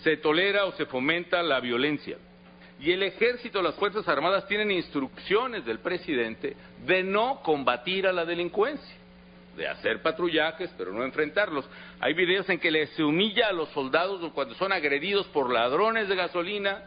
[0.04, 2.18] se tolera o se fomenta la violencia.
[2.80, 8.24] Y el ejército, las Fuerzas Armadas tienen instrucciones del presidente de no combatir a la
[8.24, 8.96] delincuencia,
[9.58, 11.66] de hacer patrullajes, pero no enfrentarlos.
[12.00, 16.16] Hay videos en que se humilla a los soldados cuando son agredidos por ladrones de
[16.16, 16.84] gasolina,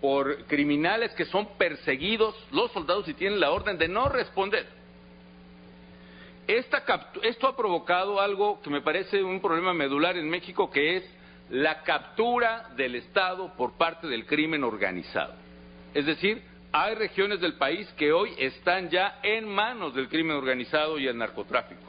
[0.00, 4.66] por criminales que son perseguidos, los soldados y tienen la orden de no responder.
[6.48, 11.17] esto ha provocado algo que me parece un problema medular en México, que es
[11.50, 15.34] la captura del Estado por parte del crimen organizado.
[15.94, 20.98] Es decir, hay regiones del país que hoy están ya en manos del crimen organizado
[20.98, 21.80] y el narcotráfico.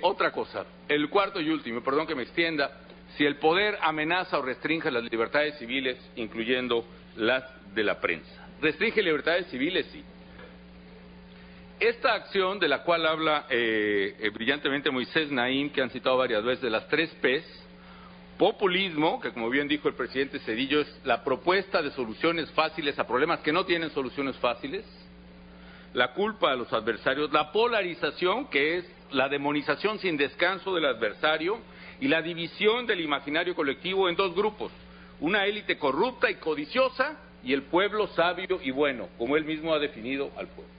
[0.00, 2.80] Otra cosa, el cuarto y último, perdón que me extienda,
[3.16, 6.84] si el poder amenaza o restringe las libertades civiles, incluyendo
[7.16, 8.46] las de la prensa.
[8.60, 10.02] Restringe libertades civiles, sí.
[11.78, 16.42] Esta acción de la cual habla eh, eh, brillantemente Moisés Naim, que han citado varias
[16.42, 17.63] veces, de las tres P's,
[18.38, 23.06] populismo, que como bien dijo el presidente Cedillo, es la propuesta de soluciones fáciles a
[23.06, 24.84] problemas que no tienen soluciones fáciles,
[25.92, 31.60] la culpa a los adversarios, la polarización, que es la demonización sin descanso del adversario,
[32.00, 34.72] y la división del imaginario colectivo en dos grupos,
[35.20, 39.78] una élite corrupta y codiciosa y el pueblo sabio y bueno, como él mismo ha
[39.78, 40.72] definido al pueblo.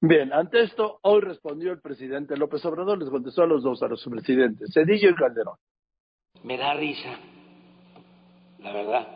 [0.00, 3.88] Bien, ante esto, hoy respondió el presidente López Obrador, les contestó a los dos, a
[3.88, 5.56] los presidentes, Cedillo y Calderón.
[6.42, 7.18] Me da risa,
[8.60, 9.08] la verdad.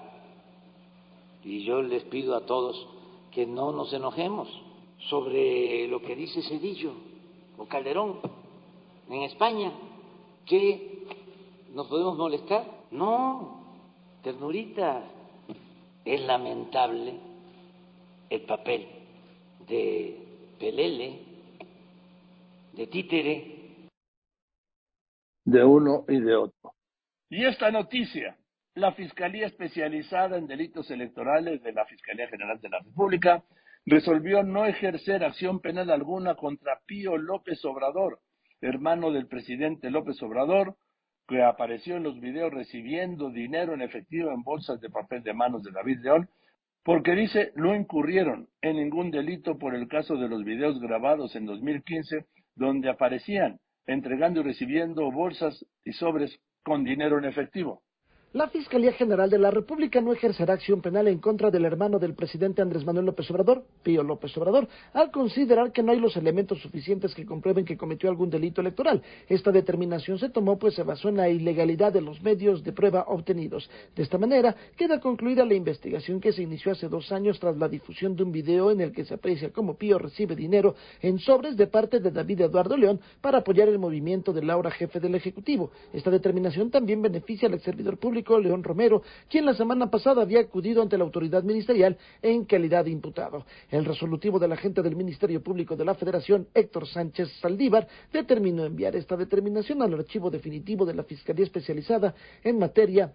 [1.45, 2.87] Y yo les pido a todos
[3.31, 4.49] que no nos enojemos
[5.09, 6.93] sobre lo que dice Cedillo
[7.57, 8.21] o Calderón
[9.09, 9.73] en España,
[10.47, 11.07] que
[11.73, 12.65] nos podemos molestar.
[12.91, 13.61] No,
[14.23, 15.05] ternurita.
[16.05, 17.15] Es lamentable
[18.31, 18.87] el papel
[19.69, 20.17] de
[20.59, 21.19] Pelele,
[22.73, 23.89] de Títere.
[25.45, 26.73] De uno y de otro.
[27.33, 28.37] Y esta noticia,
[28.75, 33.45] la Fiscalía Especializada en Delitos Electorales de la Fiscalía General de la República
[33.87, 38.19] resolvió no ejercer acción penal alguna contra Pío López Obrador,
[38.61, 40.75] hermano del presidente López Obrador,
[41.29, 45.63] que apareció en los videos recibiendo dinero en efectivo en bolsas de papel de manos
[45.63, 46.29] de David León,
[46.83, 51.47] porque dice no incurrieron en ningún delito por el caso de los videos grabados en
[51.47, 57.83] 2015, donde aparecían entregando y recibiendo bolsas y sobres con dinero en efectivo.
[58.33, 62.15] La Fiscalía General de la República no ejercerá acción penal en contra del hermano del
[62.15, 66.63] presidente Andrés Manuel López Obrador, Pío López Obrador, al considerar que no hay los elementos
[66.63, 69.03] suficientes que comprueben que cometió algún delito electoral.
[69.29, 73.07] Esta determinación se tomó pues se basó en la ilegalidad de los medios de prueba
[73.09, 73.69] obtenidos.
[73.97, 77.69] De esta manera, queda concluida la investigación que se inició hace dos años tras la
[77.69, 81.57] difusión de un video en el que se aprecia cómo Pío recibe dinero en sobres
[81.57, 85.73] de parte de David Eduardo León para apoyar el movimiento de Laura, jefe del Ejecutivo.
[85.93, 90.41] Esta determinación también beneficia al ex servidor público León Romero, quien la semana pasada había
[90.41, 93.45] acudido ante la autoridad ministerial en calidad de imputado.
[93.71, 98.95] El resolutivo del agente del Ministerio Público de la Federación, Héctor Sánchez Saldívar, determinó enviar
[98.97, 103.13] esta determinación al archivo definitivo de la Fiscalía Especializada en materia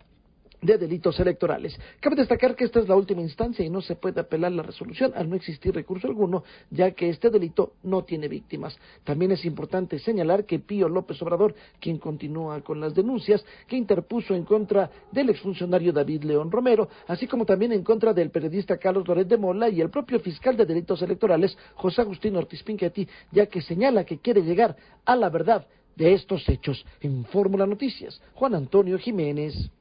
[0.66, 1.78] de delitos electorales.
[2.00, 5.14] Cabe destacar que esta es la última instancia y no se puede apelar la resolución
[5.16, 8.78] al no existir recurso alguno, ya que este delito no tiene víctimas.
[9.04, 14.34] También es importante señalar que Pío López Obrador, quien continúa con las denuncias que interpuso
[14.34, 19.08] en contra del exfuncionario David León Romero, así como también en contra del periodista Carlos
[19.08, 23.46] Loret de Mola y el propio fiscal de delitos electorales, José Agustín Ortiz Pinchetti, ya
[23.46, 24.76] que señala que quiere llegar
[25.06, 26.86] a la verdad de estos hechos.
[27.02, 29.72] En Fórmula Noticias, Juan Antonio Jiménez.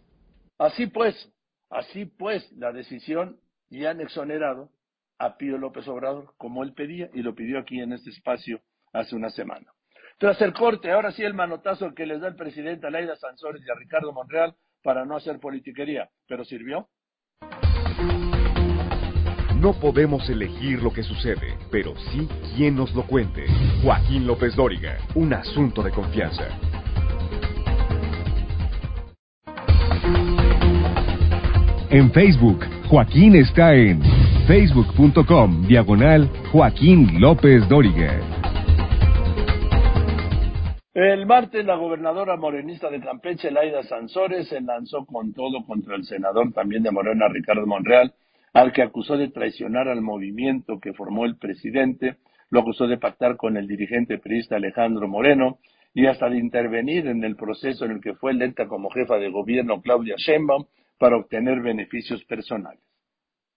[0.58, 1.14] Así pues,
[1.70, 3.38] así pues, la decisión
[3.70, 4.70] ya han exonerado
[5.18, 8.60] a Pío López Obrador, como él pedía, y lo pidió aquí en este espacio
[8.92, 9.66] hace una semana.
[10.18, 13.62] Tras el corte, ahora sí el manotazo que les da el presidente a Laida Sansores
[13.66, 16.08] y a Ricardo Monreal para no hacer politiquería.
[16.28, 16.88] ¿Pero sirvió?
[19.56, 23.46] No podemos elegir lo que sucede, pero sí quién nos lo cuente.
[23.82, 26.83] Joaquín López Dóriga, un asunto de confianza.
[31.94, 32.58] En Facebook,
[32.90, 34.02] Joaquín está en
[34.48, 38.18] facebook.com diagonal Joaquín López Dóriga.
[40.92, 46.02] El martes la gobernadora morenista de Campeche, Laida Sansores, se lanzó con todo contra el
[46.02, 48.12] senador también de Morena, Ricardo Monreal,
[48.54, 52.16] al que acusó de traicionar al movimiento que formó el presidente,
[52.50, 55.58] lo acusó de pactar con el dirigente periodista Alejandro Moreno
[55.94, 59.30] y hasta de intervenir en el proceso en el que fue electa como jefa de
[59.30, 60.64] gobierno Claudia Sheinbaum
[60.98, 62.80] para obtener beneficios personales.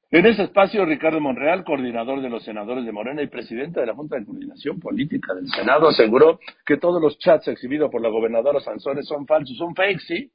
[0.09, 3.93] En ese espacio, Ricardo Monreal, coordinador de los senadores de Morena y presidente de la
[3.93, 8.61] Junta de Coordinación Política del Senado, aseguró que todos los chats exhibidos por la gobernadora
[8.61, 10.31] Sansores son falsos, son fake, sí,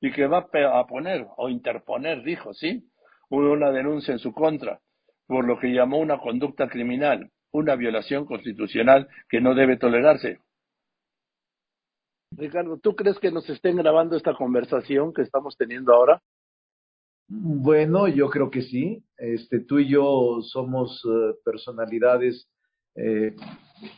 [0.00, 2.84] y que va a poner o interponer, dijo, sí,
[3.28, 4.80] una denuncia en su contra
[5.28, 10.40] por lo que llamó una conducta criminal, una violación constitucional que no debe tolerarse.
[12.32, 16.22] Ricardo, ¿tú crees que nos estén grabando esta conversación que estamos teniendo ahora?
[17.30, 19.04] Bueno, yo creo que sí.
[19.18, 22.48] Este, tú y yo somos eh, personalidades
[22.94, 23.36] eh,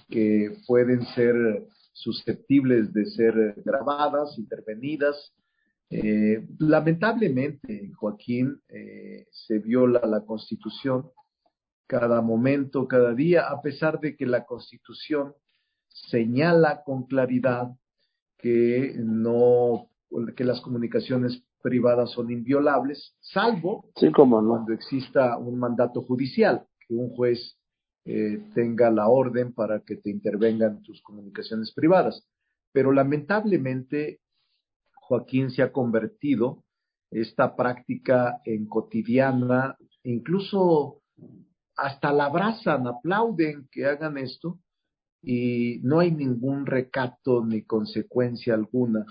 [0.09, 5.33] que pueden ser susceptibles de ser grabadas, intervenidas.
[5.91, 8.61] Eh, lamentablemente, Joaquín,
[9.31, 11.11] se viola la Constitución
[11.87, 15.35] cada momento, cada día, a pesar de que la Constitución
[15.89, 17.69] señala con claridad
[18.39, 19.90] que no
[20.35, 27.57] que las comunicaciones privadas son inviolables, salvo cuando exista un mandato judicial, que un juez
[28.05, 32.27] eh, tenga la orden para que te intervengan tus comunicaciones privadas.
[32.73, 34.21] Pero lamentablemente,
[34.95, 36.65] Joaquín se ha convertido
[37.11, 41.03] esta práctica en cotidiana, incluso
[41.77, 44.61] hasta la abrazan, aplauden que hagan esto
[45.23, 49.05] y no hay ningún recato ni consecuencia alguna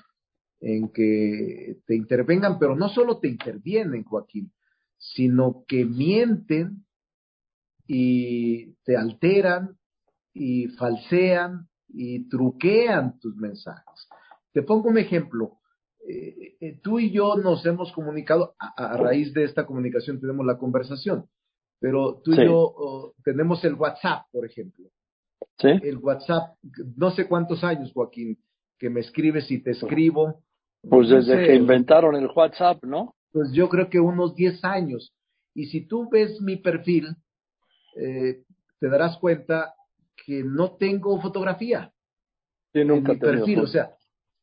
[0.61, 4.51] en que te intervengan, pero no solo te intervienen, Joaquín,
[4.97, 6.85] sino que mienten
[7.87, 9.77] y te alteran
[10.33, 14.07] y falsean y truquean tus mensajes.
[14.51, 15.57] Te pongo un ejemplo.
[16.07, 20.57] Eh, eh, tú y yo nos hemos comunicado, a, raíz de esta comunicación tenemos la
[20.57, 21.25] conversación,
[21.79, 24.89] pero tú y yo oh, tenemos el WhatsApp, por ejemplo.
[25.57, 25.67] ¿Sí?
[25.83, 26.57] El WhatsApp,
[26.95, 28.37] no sé cuántos años, Joaquín,
[28.77, 30.41] que me escribes y te escribo
[30.87, 33.15] pues desde que inventaron el WhatsApp, ¿no?
[33.31, 35.13] Pues yo creo que unos 10 años.
[35.53, 37.15] Y si tú ves mi perfil,
[37.95, 38.43] eh,
[38.79, 39.73] te darás cuenta
[40.25, 41.91] que no tengo fotografía.
[42.73, 43.93] Sí, nunca en mi perfil, o sea,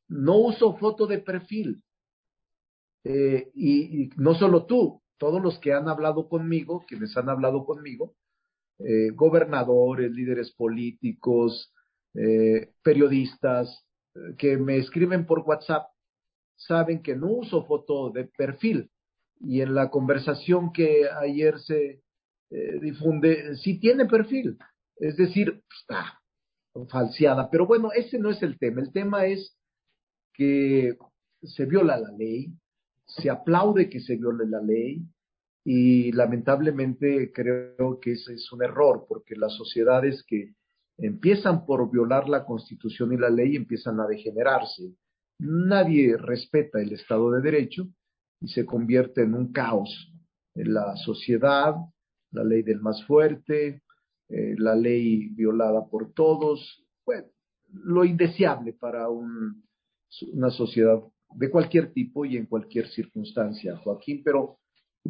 [0.09, 1.83] no uso foto de perfil.
[3.05, 8.15] Eh, y, no solo tú, todos los que han hablado conmigo, quienes han hablado conmigo,
[8.79, 11.73] eh, gobernadores, líderes políticos,
[12.83, 13.85] periodistas,
[14.39, 15.87] que me escriben por WhatsApp,
[16.57, 18.91] saben que no uso foto de perfil.
[19.41, 22.03] Y en la conversación que ayer se
[22.51, 24.57] eh, difunde, sí tiene perfil.
[24.97, 26.21] Es decir, está
[26.89, 27.51] falseada.
[27.51, 28.81] Pero bueno, ese no es el tema.
[28.81, 29.57] El tema es
[30.33, 30.97] que
[31.43, 32.53] se viola la ley,
[33.07, 35.03] se aplaude que se viole la ley
[35.65, 40.55] y lamentablemente creo que ese es un error porque las sociedades que
[40.99, 44.95] empiezan por violar la constitución y la ley empiezan a degenerarse.
[45.39, 47.89] Nadie respeta el Estado de Derecho
[48.41, 50.13] y se convierte en un caos
[50.55, 51.75] en la sociedad,
[52.33, 53.83] la ley del más fuerte,
[54.29, 57.29] eh, la ley violada por todos, bueno,
[57.73, 61.01] lo indeseable para una sociedad
[61.35, 64.59] de cualquier tipo y en cualquier circunstancia, Joaquín, pero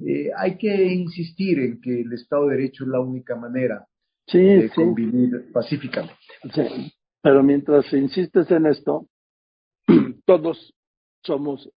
[0.05, 3.87] eh, hay que insistir en que el Estado de Derecho es la única manera
[4.33, 6.17] de convivir pacíficamente.
[6.53, 9.09] Sí, pero mientras insistes en esto,
[10.27, 10.75] todos
[11.25, 11.71] somos,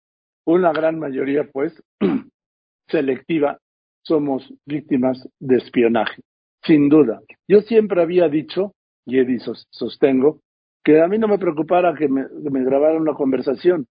[0.45, 1.73] una gran mayoría pues,
[2.87, 3.59] selectiva,
[4.03, 6.23] somos víctimas de espionaje,
[6.63, 7.21] sin duda.
[7.47, 8.73] Yo siempre había dicho,
[9.05, 9.39] y Eddie
[9.69, 10.39] sostengo,
[10.83, 13.85] que a mí no me preocupara que me, que me grabaran una conversación.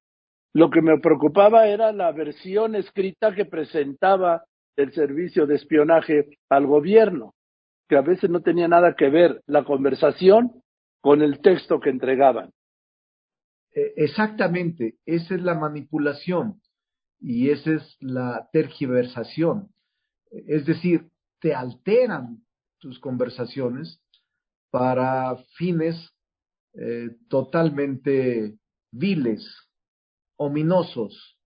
[0.55, 4.45] Lo que me preocupaba era la versión escrita que presentaba
[4.77, 7.35] el servicio de espionaje al gobierno,
[7.89, 10.63] que a veces no tenía nada que ver la conversación
[11.03, 12.51] con el texto que entregaban.
[13.77, 16.62] E, exactamente, esa es la manipulación
[17.20, 19.68] y esa es la tergiversación.
[20.31, 21.11] Es decir,
[21.41, 22.43] te alteran
[22.79, 24.03] tus conversaciones
[24.70, 25.97] para fines
[26.74, 28.59] eh, totalmente
[28.91, 29.47] viles,
[30.37, 31.39] ominosos,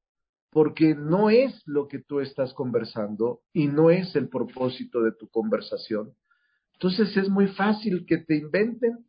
[0.50, 5.28] porque no es lo que tú estás conversando y no es el propósito de tu
[5.28, 6.14] conversación.
[6.74, 9.04] Entonces es muy fácil que te inventen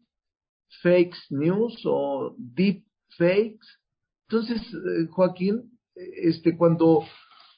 [0.82, 2.84] fake news o deep
[3.18, 3.68] fakes.
[4.28, 7.04] Entonces, eh, Joaquín, este, cuando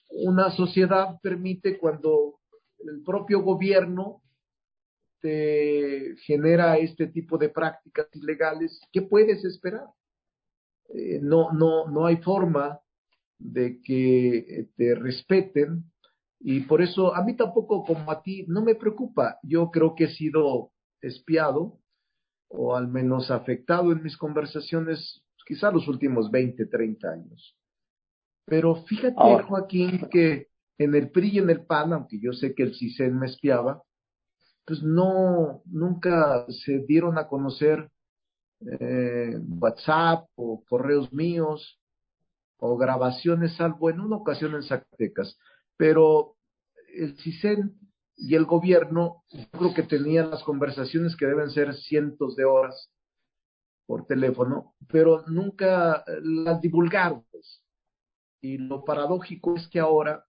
[0.10, 2.40] una sociedad permite, cuando
[2.80, 4.22] el propio gobierno
[5.22, 9.86] te genera este tipo de prácticas ilegales, ¿qué puedes esperar?
[10.94, 12.80] Eh, no, no, no hay forma
[13.40, 15.86] de que eh, te respeten
[16.40, 19.40] y por eso a mí tampoco como a ti no me preocupa.
[19.44, 21.80] Yo creo que he sido espiado
[22.50, 27.58] o al menos afectado en mis conversaciones quizá los últimos 20, 30 años.
[28.46, 32.64] Pero fíjate, Joaquín, que en el PRI y en el PAN, aunque yo sé que
[32.64, 33.84] el CISEN me espiaba,
[34.66, 37.90] pues no, nunca se dieron a conocer
[38.80, 41.80] eh, WhatsApp o correos míos
[42.58, 45.38] o grabaciones, salvo en una ocasión en Zacatecas.
[45.78, 46.36] Pero
[46.96, 47.78] el CISEN
[48.16, 52.93] y el gobierno, yo creo que tenían las conversaciones que deben ser cientos de horas
[53.86, 57.26] por teléfono, pero nunca las divulgaron.
[57.32, 57.62] Pues.
[58.42, 60.26] Y lo paradójico es que ahora,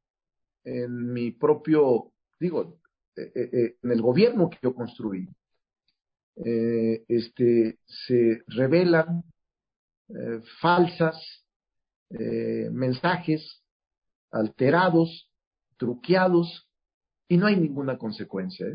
[0.64, 2.78] en mi propio, digo,
[3.16, 5.28] eh, eh, en el gobierno que yo construí,
[6.36, 9.22] eh, este, se revelan
[10.08, 11.16] eh, falsas
[12.10, 13.62] eh, mensajes
[14.30, 15.30] alterados,
[15.76, 16.68] truqueados,
[17.28, 18.66] y no hay ninguna consecuencia.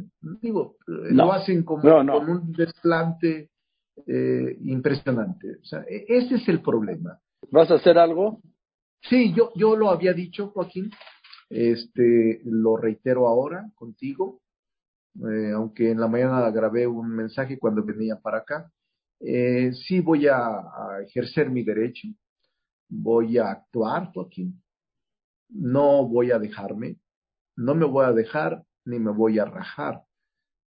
[0.41, 3.51] Digo, lo hacen como con un desplante
[4.61, 5.57] impresionante.
[5.61, 7.19] O sea, e, ese es el problema.
[7.51, 8.41] ¿Vas a hacer algo?
[9.01, 10.91] Sí, yo, yo lo había dicho, Joaquín.
[11.49, 14.41] Este, lo reitero ahora contigo.
[15.15, 18.71] Eh, aunque en la mañana grabé un mensaje cuando venía para acá.
[19.19, 20.61] Eh, sí voy a,
[21.05, 22.07] ejercer mi derecho,
[22.87, 24.61] voy a actuar, Joaquín.
[25.49, 26.97] No voy a dejarme,
[27.55, 30.03] no me voy a dejar ni me voy a rajar,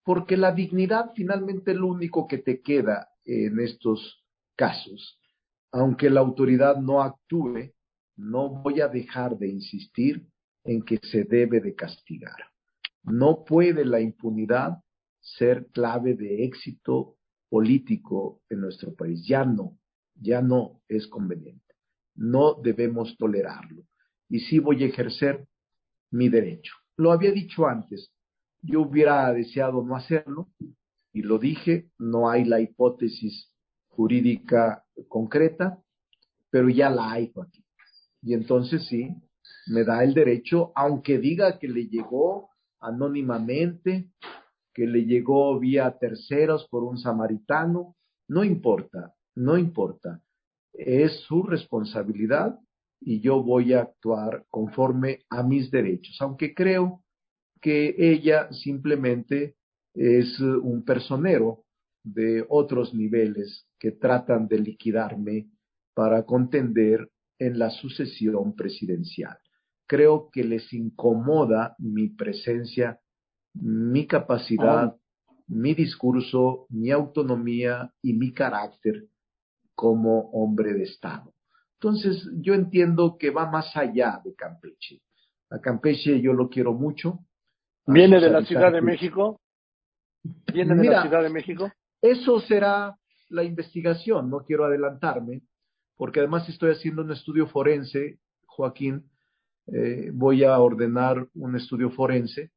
[0.04, 4.24] porque la dignidad finalmente es lo único que te queda en estos
[4.56, 5.20] casos.
[5.72, 7.74] Aunque la autoridad no actúe,
[8.16, 10.28] no voy a dejar de insistir
[10.64, 12.38] en que se debe de castigar.
[13.04, 14.78] No puede la impunidad
[15.20, 17.18] ser clave de éxito
[17.50, 19.26] político en nuestro país.
[19.26, 19.78] Ya no,
[20.16, 21.76] ya no es conveniente.
[22.16, 23.84] No debemos tolerarlo.
[24.30, 25.48] Y sí voy a ejercer
[26.12, 26.74] mi derecho.
[26.98, 28.12] Lo había dicho antes.
[28.62, 30.50] Yo hubiera deseado no hacerlo
[31.14, 33.52] y lo dije, no hay la hipótesis
[33.90, 35.82] jurídica concreta,
[36.50, 37.64] pero ya la hay aquí.
[38.22, 39.10] Y entonces sí,
[39.68, 42.50] me da el derecho, aunque diga que le llegó
[42.80, 44.10] anónimamente,
[44.74, 47.96] que le llegó vía terceros por un samaritano,
[48.28, 50.22] no importa, no importa.
[50.74, 52.58] Es su responsabilidad
[53.02, 57.04] y yo voy a actuar conforme a mis derechos, aunque creo
[57.60, 59.56] que ella simplemente
[59.94, 61.64] es un personero
[62.04, 65.50] de otros niveles que tratan de liquidarme
[65.94, 69.38] para contender en la sucesión presidencial
[69.92, 72.98] creo que les incomoda mi presencia,
[73.56, 74.96] mi capacidad,
[75.48, 79.10] mi discurso, mi autonomía y mi carácter
[79.76, 81.34] como hombre de Estado.
[81.74, 85.02] Entonces, yo entiendo que va más allá de Campeche.
[85.50, 87.20] A Campeche yo lo quiero mucho.
[87.86, 89.41] ¿Viene de la Ciudad de México?
[90.54, 91.72] ¿Viene de la Ciudad de México?
[92.02, 92.96] Eso será
[93.30, 95.42] la investigación, no quiero adelantarme,
[95.96, 99.10] porque además estoy haciendo un estudio forense, Joaquín,
[99.68, 102.52] eh, voy a ordenar un estudio forense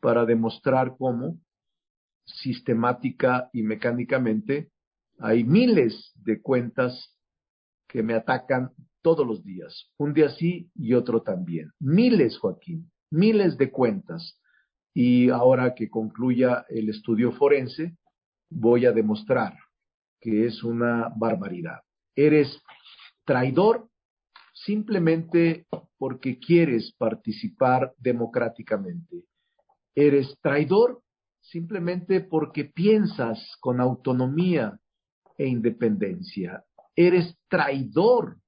[0.00, 1.38] para demostrar cómo
[2.24, 4.70] sistemática y mecánicamente
[5.18, 7.14] hay miles de cuentas
[7.88, 8.70] que me atacan
[9.02, 11.70] todos los días, un día sí y otro también.
[11.78, 14.40] Miles, Joaquín, miles de cuentas.
[14.94, 17.96] Y ahora que concluya el estudio forense,
[18.48, 19.58] voy a demostrar
[20.20, 21.80] que es una barbaridad.
[22.14, 22.62] Eres
[23.24, 23.88] traidor
[24.52, 25.66] simplemente
[25.98, 29.24] porque quieres participar democráticamente.
[29.94, 31.02] Eres traidor
[31.40, 34.78] simplemente porque piensas con autonomía
[35.36, 36.64] e independencia.
[36.94, 38.38] Eres traidor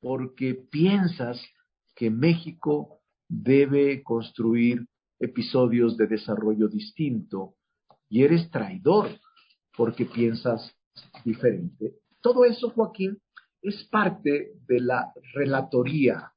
[0.00, 1.42] porque piensas
[1.94, 4.86] que México debe construir
[5.18, 7.54] episodios de desarrollo distinto
[8.08, 9.08] y eres traidor
[9.76, 10.74] porque piensas
[11.24, 11.96] diferente.
[12.20, 13.18] Todo eso, Joaquín,
[13.62, 16.32] es parte de la relatoría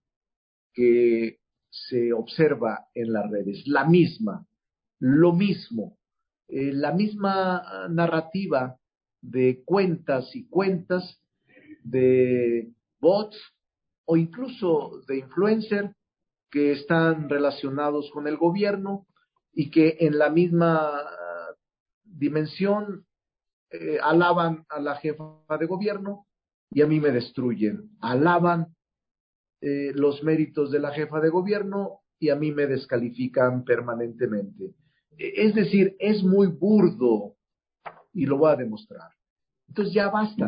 [0.74, 4.46] que se observa en las redes, la misma,
[5.00, 5.98] lo mismo,
[6.48, 8.78] eh, la misma narrativa
[9.22, 11.22] de cuentas y cuentas
[11.84, 13.38] de bots
[14.06, 15.92] o incluso de influencers
[16.52, 19.06] que están relacionados con el gobierno
[19.54, 20.92] y que en la misma
[22.04, 23.06] dimensión
[23.72, 26.26] eh, alaban a la jefa de gobierno
[26.72, 27.92] y a mí me destruyen.
[28.02, 28.76] Alaban
[29.62, 34.74] eh, los méritos de la jefa de gobierno y a mí me descalifican permanentemente.
[35.18, 37.36] Es decir, es muy burdo
[38.14, 39.12] y lo voy a demostrar.
[39.68, 40.48] Entonces ya basta.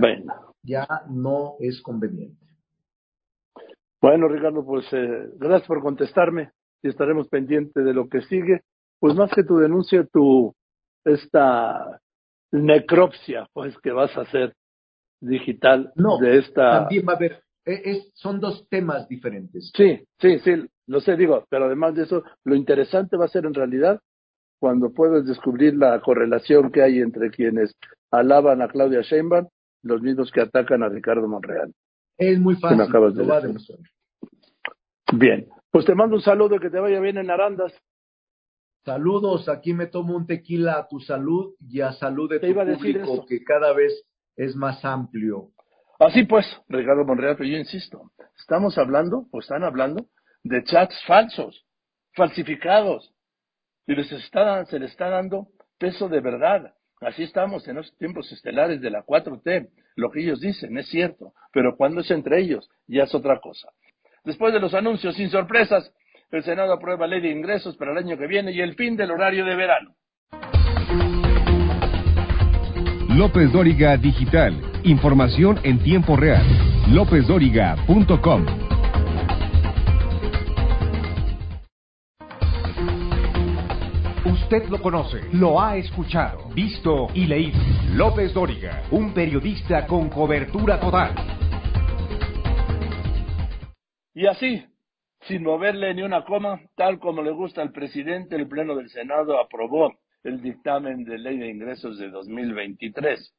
[0.64, 2.41] Ya no es conveniente.
[4.02, 8.62] Bueno, Ricardo, pues eh, gracias por contestarme y estaremos pendientes de lo que sigue.
[8.99, 10.54] Pues más que tu denuncia, tu
[11.06, 11.99] esta
[12.52, 14.54] necropsia, pues que vas a hacer
[15.22, 16.80] digital no, de esta.
[16.82, 19.72] También va a haber, e, son dos temas diferentes.
[19.76, 23.45] Sí, sí, sí, lo sé, digo, pero además de eso, lo interesante va a ser
[23.45, 23.99] en realidad
[24.60, 27.76] cuando puedes descubrir la correlación que hay entre quienes
[28.12, 29.47] alaban a Claudia Sheinbaum,
[29.84, 31.74] los mismos que atacan a Ricardo Monreal.
[32.18, 33.80] Es muy fácil, lo va a demostrar.
[35.14, 37.74] Bien, pues te mando un saludo, que te vaya bien en Arandas.
[38.84, 43.26] Saludos, aquí me tomo un tequila a tu salud y a salud de tu público,
[43.28, 43.93] que cada vez
[44.36, 45.49] es más amplio.
[45.99, 50.07] Así pues, Ricardo Monreal, pero yo insisto, estamos hablando, o están hablando,
[50.43, 51.64] de chats falsos,
[52.16, 53.14] falsificados,
[53.86, 56.74] y les está, se les está dando peso de verdad.
[57.02, 59.70] Así estamos en los tiempos estelares de la 4T.
[59.95, 63.70] Lo que ellos dicen es cierto, pero cuando es entre ellos ya es otra cosa.
[64.24, 65.91] Después de los anuncios sin sorpresas,
[66.30, 69.10] el Senado aprueba ley de ingresos para el año que viene y el fin del
[69.10, 69.95] horario de verano.
[73.10, 74.62] López Dóriga Digital.
[74.84, 76.45] Información en tiempo real.
[76.88, 78.61] LópezDóriga.com.
[84.52, 87.58] Usted lo conoce, lo ha escuchado, visto y leído.
[87.95, 91.16] López Dóriga, un periodista con cobertura total.
[94.14, 94.62] Y así,
[95.22, 99.39] sin moverle ni una coma, tal como le gusta al presidente, el Pleno del Senado
[99.39, 99.93] aprobó
[100.26, 103.34] el dictamen de ley de ingresos de 2023.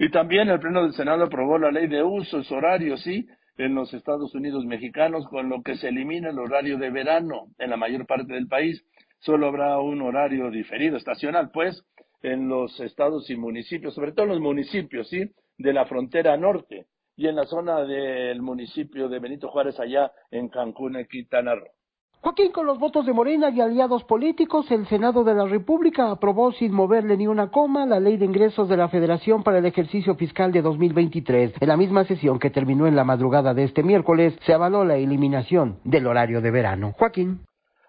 [0.00, 3.94] Y también el Pleno del Senado aprobó la ley de usos horarios, sí, en los
[3.94, 8.08] Estados Unidos mexicanos, con lo que se elimina el horario de verano en la mayor
[8.08, 8.84] parte del país.
[9.26, 11.84] Solo habrá un horario diferido, estacional, pues,
[12.22, 15.24] en los estados y municipios, sobre todo en los municipios, sí,
[15.58, 20.48] de la frontera norte y en la zona del municipio de Benito Juárez, allá en
[20.48, 21.66] Cancún, en Quintana Roo.
[22.20, 26.52] Joaquín, con los votos de Morena y aliados políticos, el Senado de la República aprobó
[26.52, 30.14] sin moverle ni una coma la ley de ingresos de la Federación para el ejercicio
[30.14, 31.54] fiscal de 2023.
[31.60, 34.96] En la misma sesión que terminó en la madrugada de este miércoles, se avaló la
[34.96, 36.92] eliminación del horario de verano.
[36.96, 37.40] Joaquín.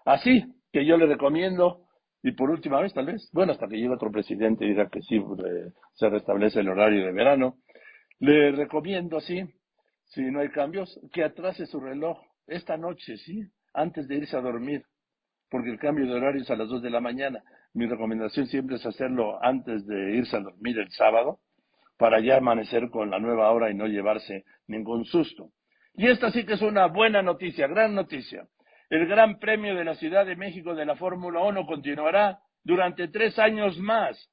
[0.04, 1.84] Así que yo le recomiendo,
[2.22, 5.02] y por última vez tal vez, bueno, hasta que llegue otro presidente y diga que
[5.02, 7.58] sí, eh, se restablece el horario de verano,
[8.18, 9.44] le recomiendo, sí,
[10.06, 14.40] si no hay cambios, que atrase su reloj esta noche, sí, antes de irse a
[14.40, 14.82] dormir,
[15.50, 17.42] porque el cambio de horario es a las 2 de la mañana.
[17.74, 21.40] Mi recomendación siempre es hacerlo antes de irse a dormir el sábado,
[21.96, 25.50] para ya amanecer con la nueva hora y no llevarse ningún susto.
[25.94, 28.46] Y esta sí que es una buena noticia, gran noticia.
[28.90, 33.38] El Gran Premio de la Ciudad de México de la Fórmula 1 continuará durante tres
[33.38, 34.30] años más.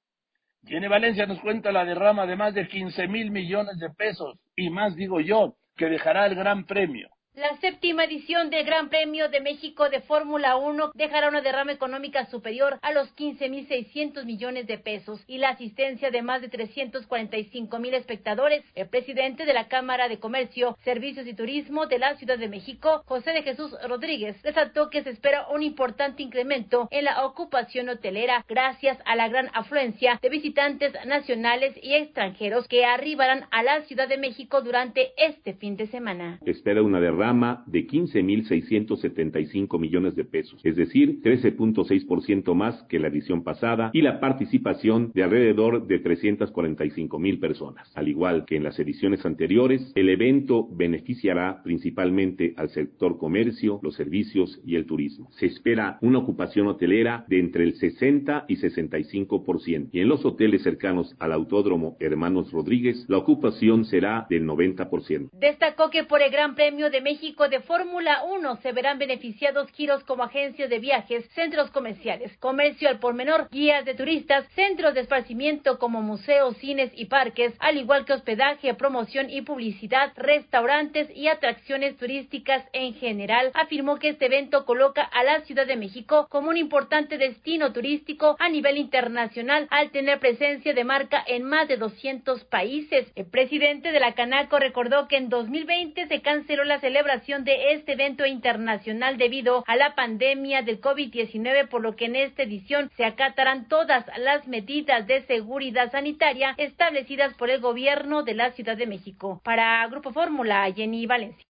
[0.65, 4.69] Tiene Valencia nos cuenta la derrama de más de 15 mil millones de pesos y
[4.69, 7.09] más, digo yo, que dejará el Gran Premio.
[7.35, 12.25] La séptima edición del Gran Premio de México de Fórmula 1 dejará una derrama económica
[12.27, 18.63] superior a los 15.600 millones de pesos y la asistencia de más de 345.000 espectadores.
[18.73, 23.03] El presidente de la Cámara de Comercio, Servicios y Turismo de la Ciudad de México,
[23.05, 28.45] José de Jesús Rodríguez, resaltó que se espera un importante incremento en la ocupación hotelera
[28.47, 34.07] gracias a la gran afluencia de visitantes nacionales y extranjeros que arribarán a la Ciudad
[34.07, 36.39] de México durante este fin de semana.
[36.45, 43.43] Espera una derrama de 15.675 millones de pesos, es decir, 13.6% más que la edición
[43.43, 47.91] pasada y la participación de alrededor de 345 mil personas.
[47.95, 53.95] Al igual que en las ediciones anteriores, el evento beneficiará principalmente al sector comercio, los
[53.95, 55.31] servicios y el turismo.
[55.31, 60.61] Se espera una ocupación hotelera de entre el 60 y 65% y en los hoteles
[60.61, 65.31] cercanos al Autódromo Hermanos Rodríguez, la ocupación será del 90%.
[65.33, 70.03] Destacó que por el Gran Premio de México De Fórmula 1 se verán beneficiados giros
[70.03, 74.99] como agencias de viajes, centros comerciales, comercio al por menor, guías de turistas, centros de
[74.99, 81.29] esparcimiento como museos, cines y parques, al igual que hospedaje, promoción y publicidad, restaurantes y
[81.29, 83.51] atracciones turísticas en general.
[83.53, 88.35] Afirmó que este evento coloca a la Ciudad de México como un importante destino turístico
[88.39, 93.09] a nivel internacional al tener presencia de marca en más de 200 países.
[93.15, 97.93] El presidente de la Canaco recordó que en 2020 se canceló la celebración de este
[97.93, 103.05] evento internacional debido a la pandemia del COVID-19, por lo que en esta edición se
[103.05, 108.87] acatarán todas las medidas de seguridad sanitaria establecidas por el gobierno de la Ciudad de
[108.87, 109.39] México.
[109.43, 111.45] Para Grupo Fórmula, Jenny Valencia.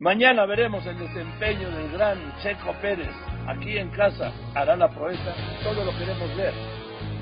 [0.00, 3.14] Mañana veremos el desempeño del gran Checo Pérez.
[3.46, 5.36] Aquí en casa hará la proeza.
[5.62, 6.52] Todo lo queremos ver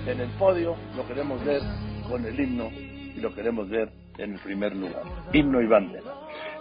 [0.06, 1.60] en el podio, lo queremos ver
[2.08, 3.92] con el himno y lo queremos ver
[4.22, 5.02] en primer lugar.
[5.32, 6.12] Himno y bandera.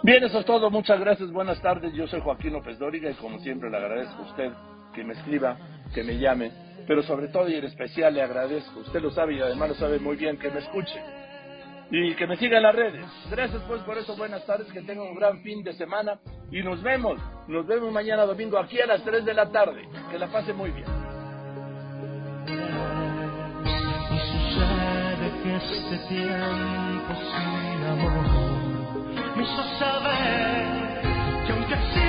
[0.02, 0.70] Bien, eso es todo.
[0.70, 1.30] Muchas gracias.
[1.30, 1.92] Buenas tardes.
[1.92, 4.52] Yo soy Joaquín López Dóriga y como siempre le agradezco a usted
[4.94, 5.56] que me escriba,
[5.94, 6.50] que me llame,
[6.86, 8.80] pero sobre todo y en especial le agradezco.
[8.80, 11.00] Usted lo sabe y además lo sabe muy bien que me escuche
[11.90, 13.04] y que me siga en las redes.
[13.30, 14.16] Gracias pues por eso.
[14.16, 14.72] Buenas tardes.
[14.72, 16.18] Que tenga un gran fin de semana
[16.50, 17.20] y nos vemos.
[17.48, 19.82] Nos vemos mañana domingo aquí a las 3 de la tarde.
[20.10, 21.09] Que la pase muy bien.
[25.42, 28.12] Que este tiempo sin amor
[29.36, 31.00] me hizo saber
[31.46, 31.99] que aunque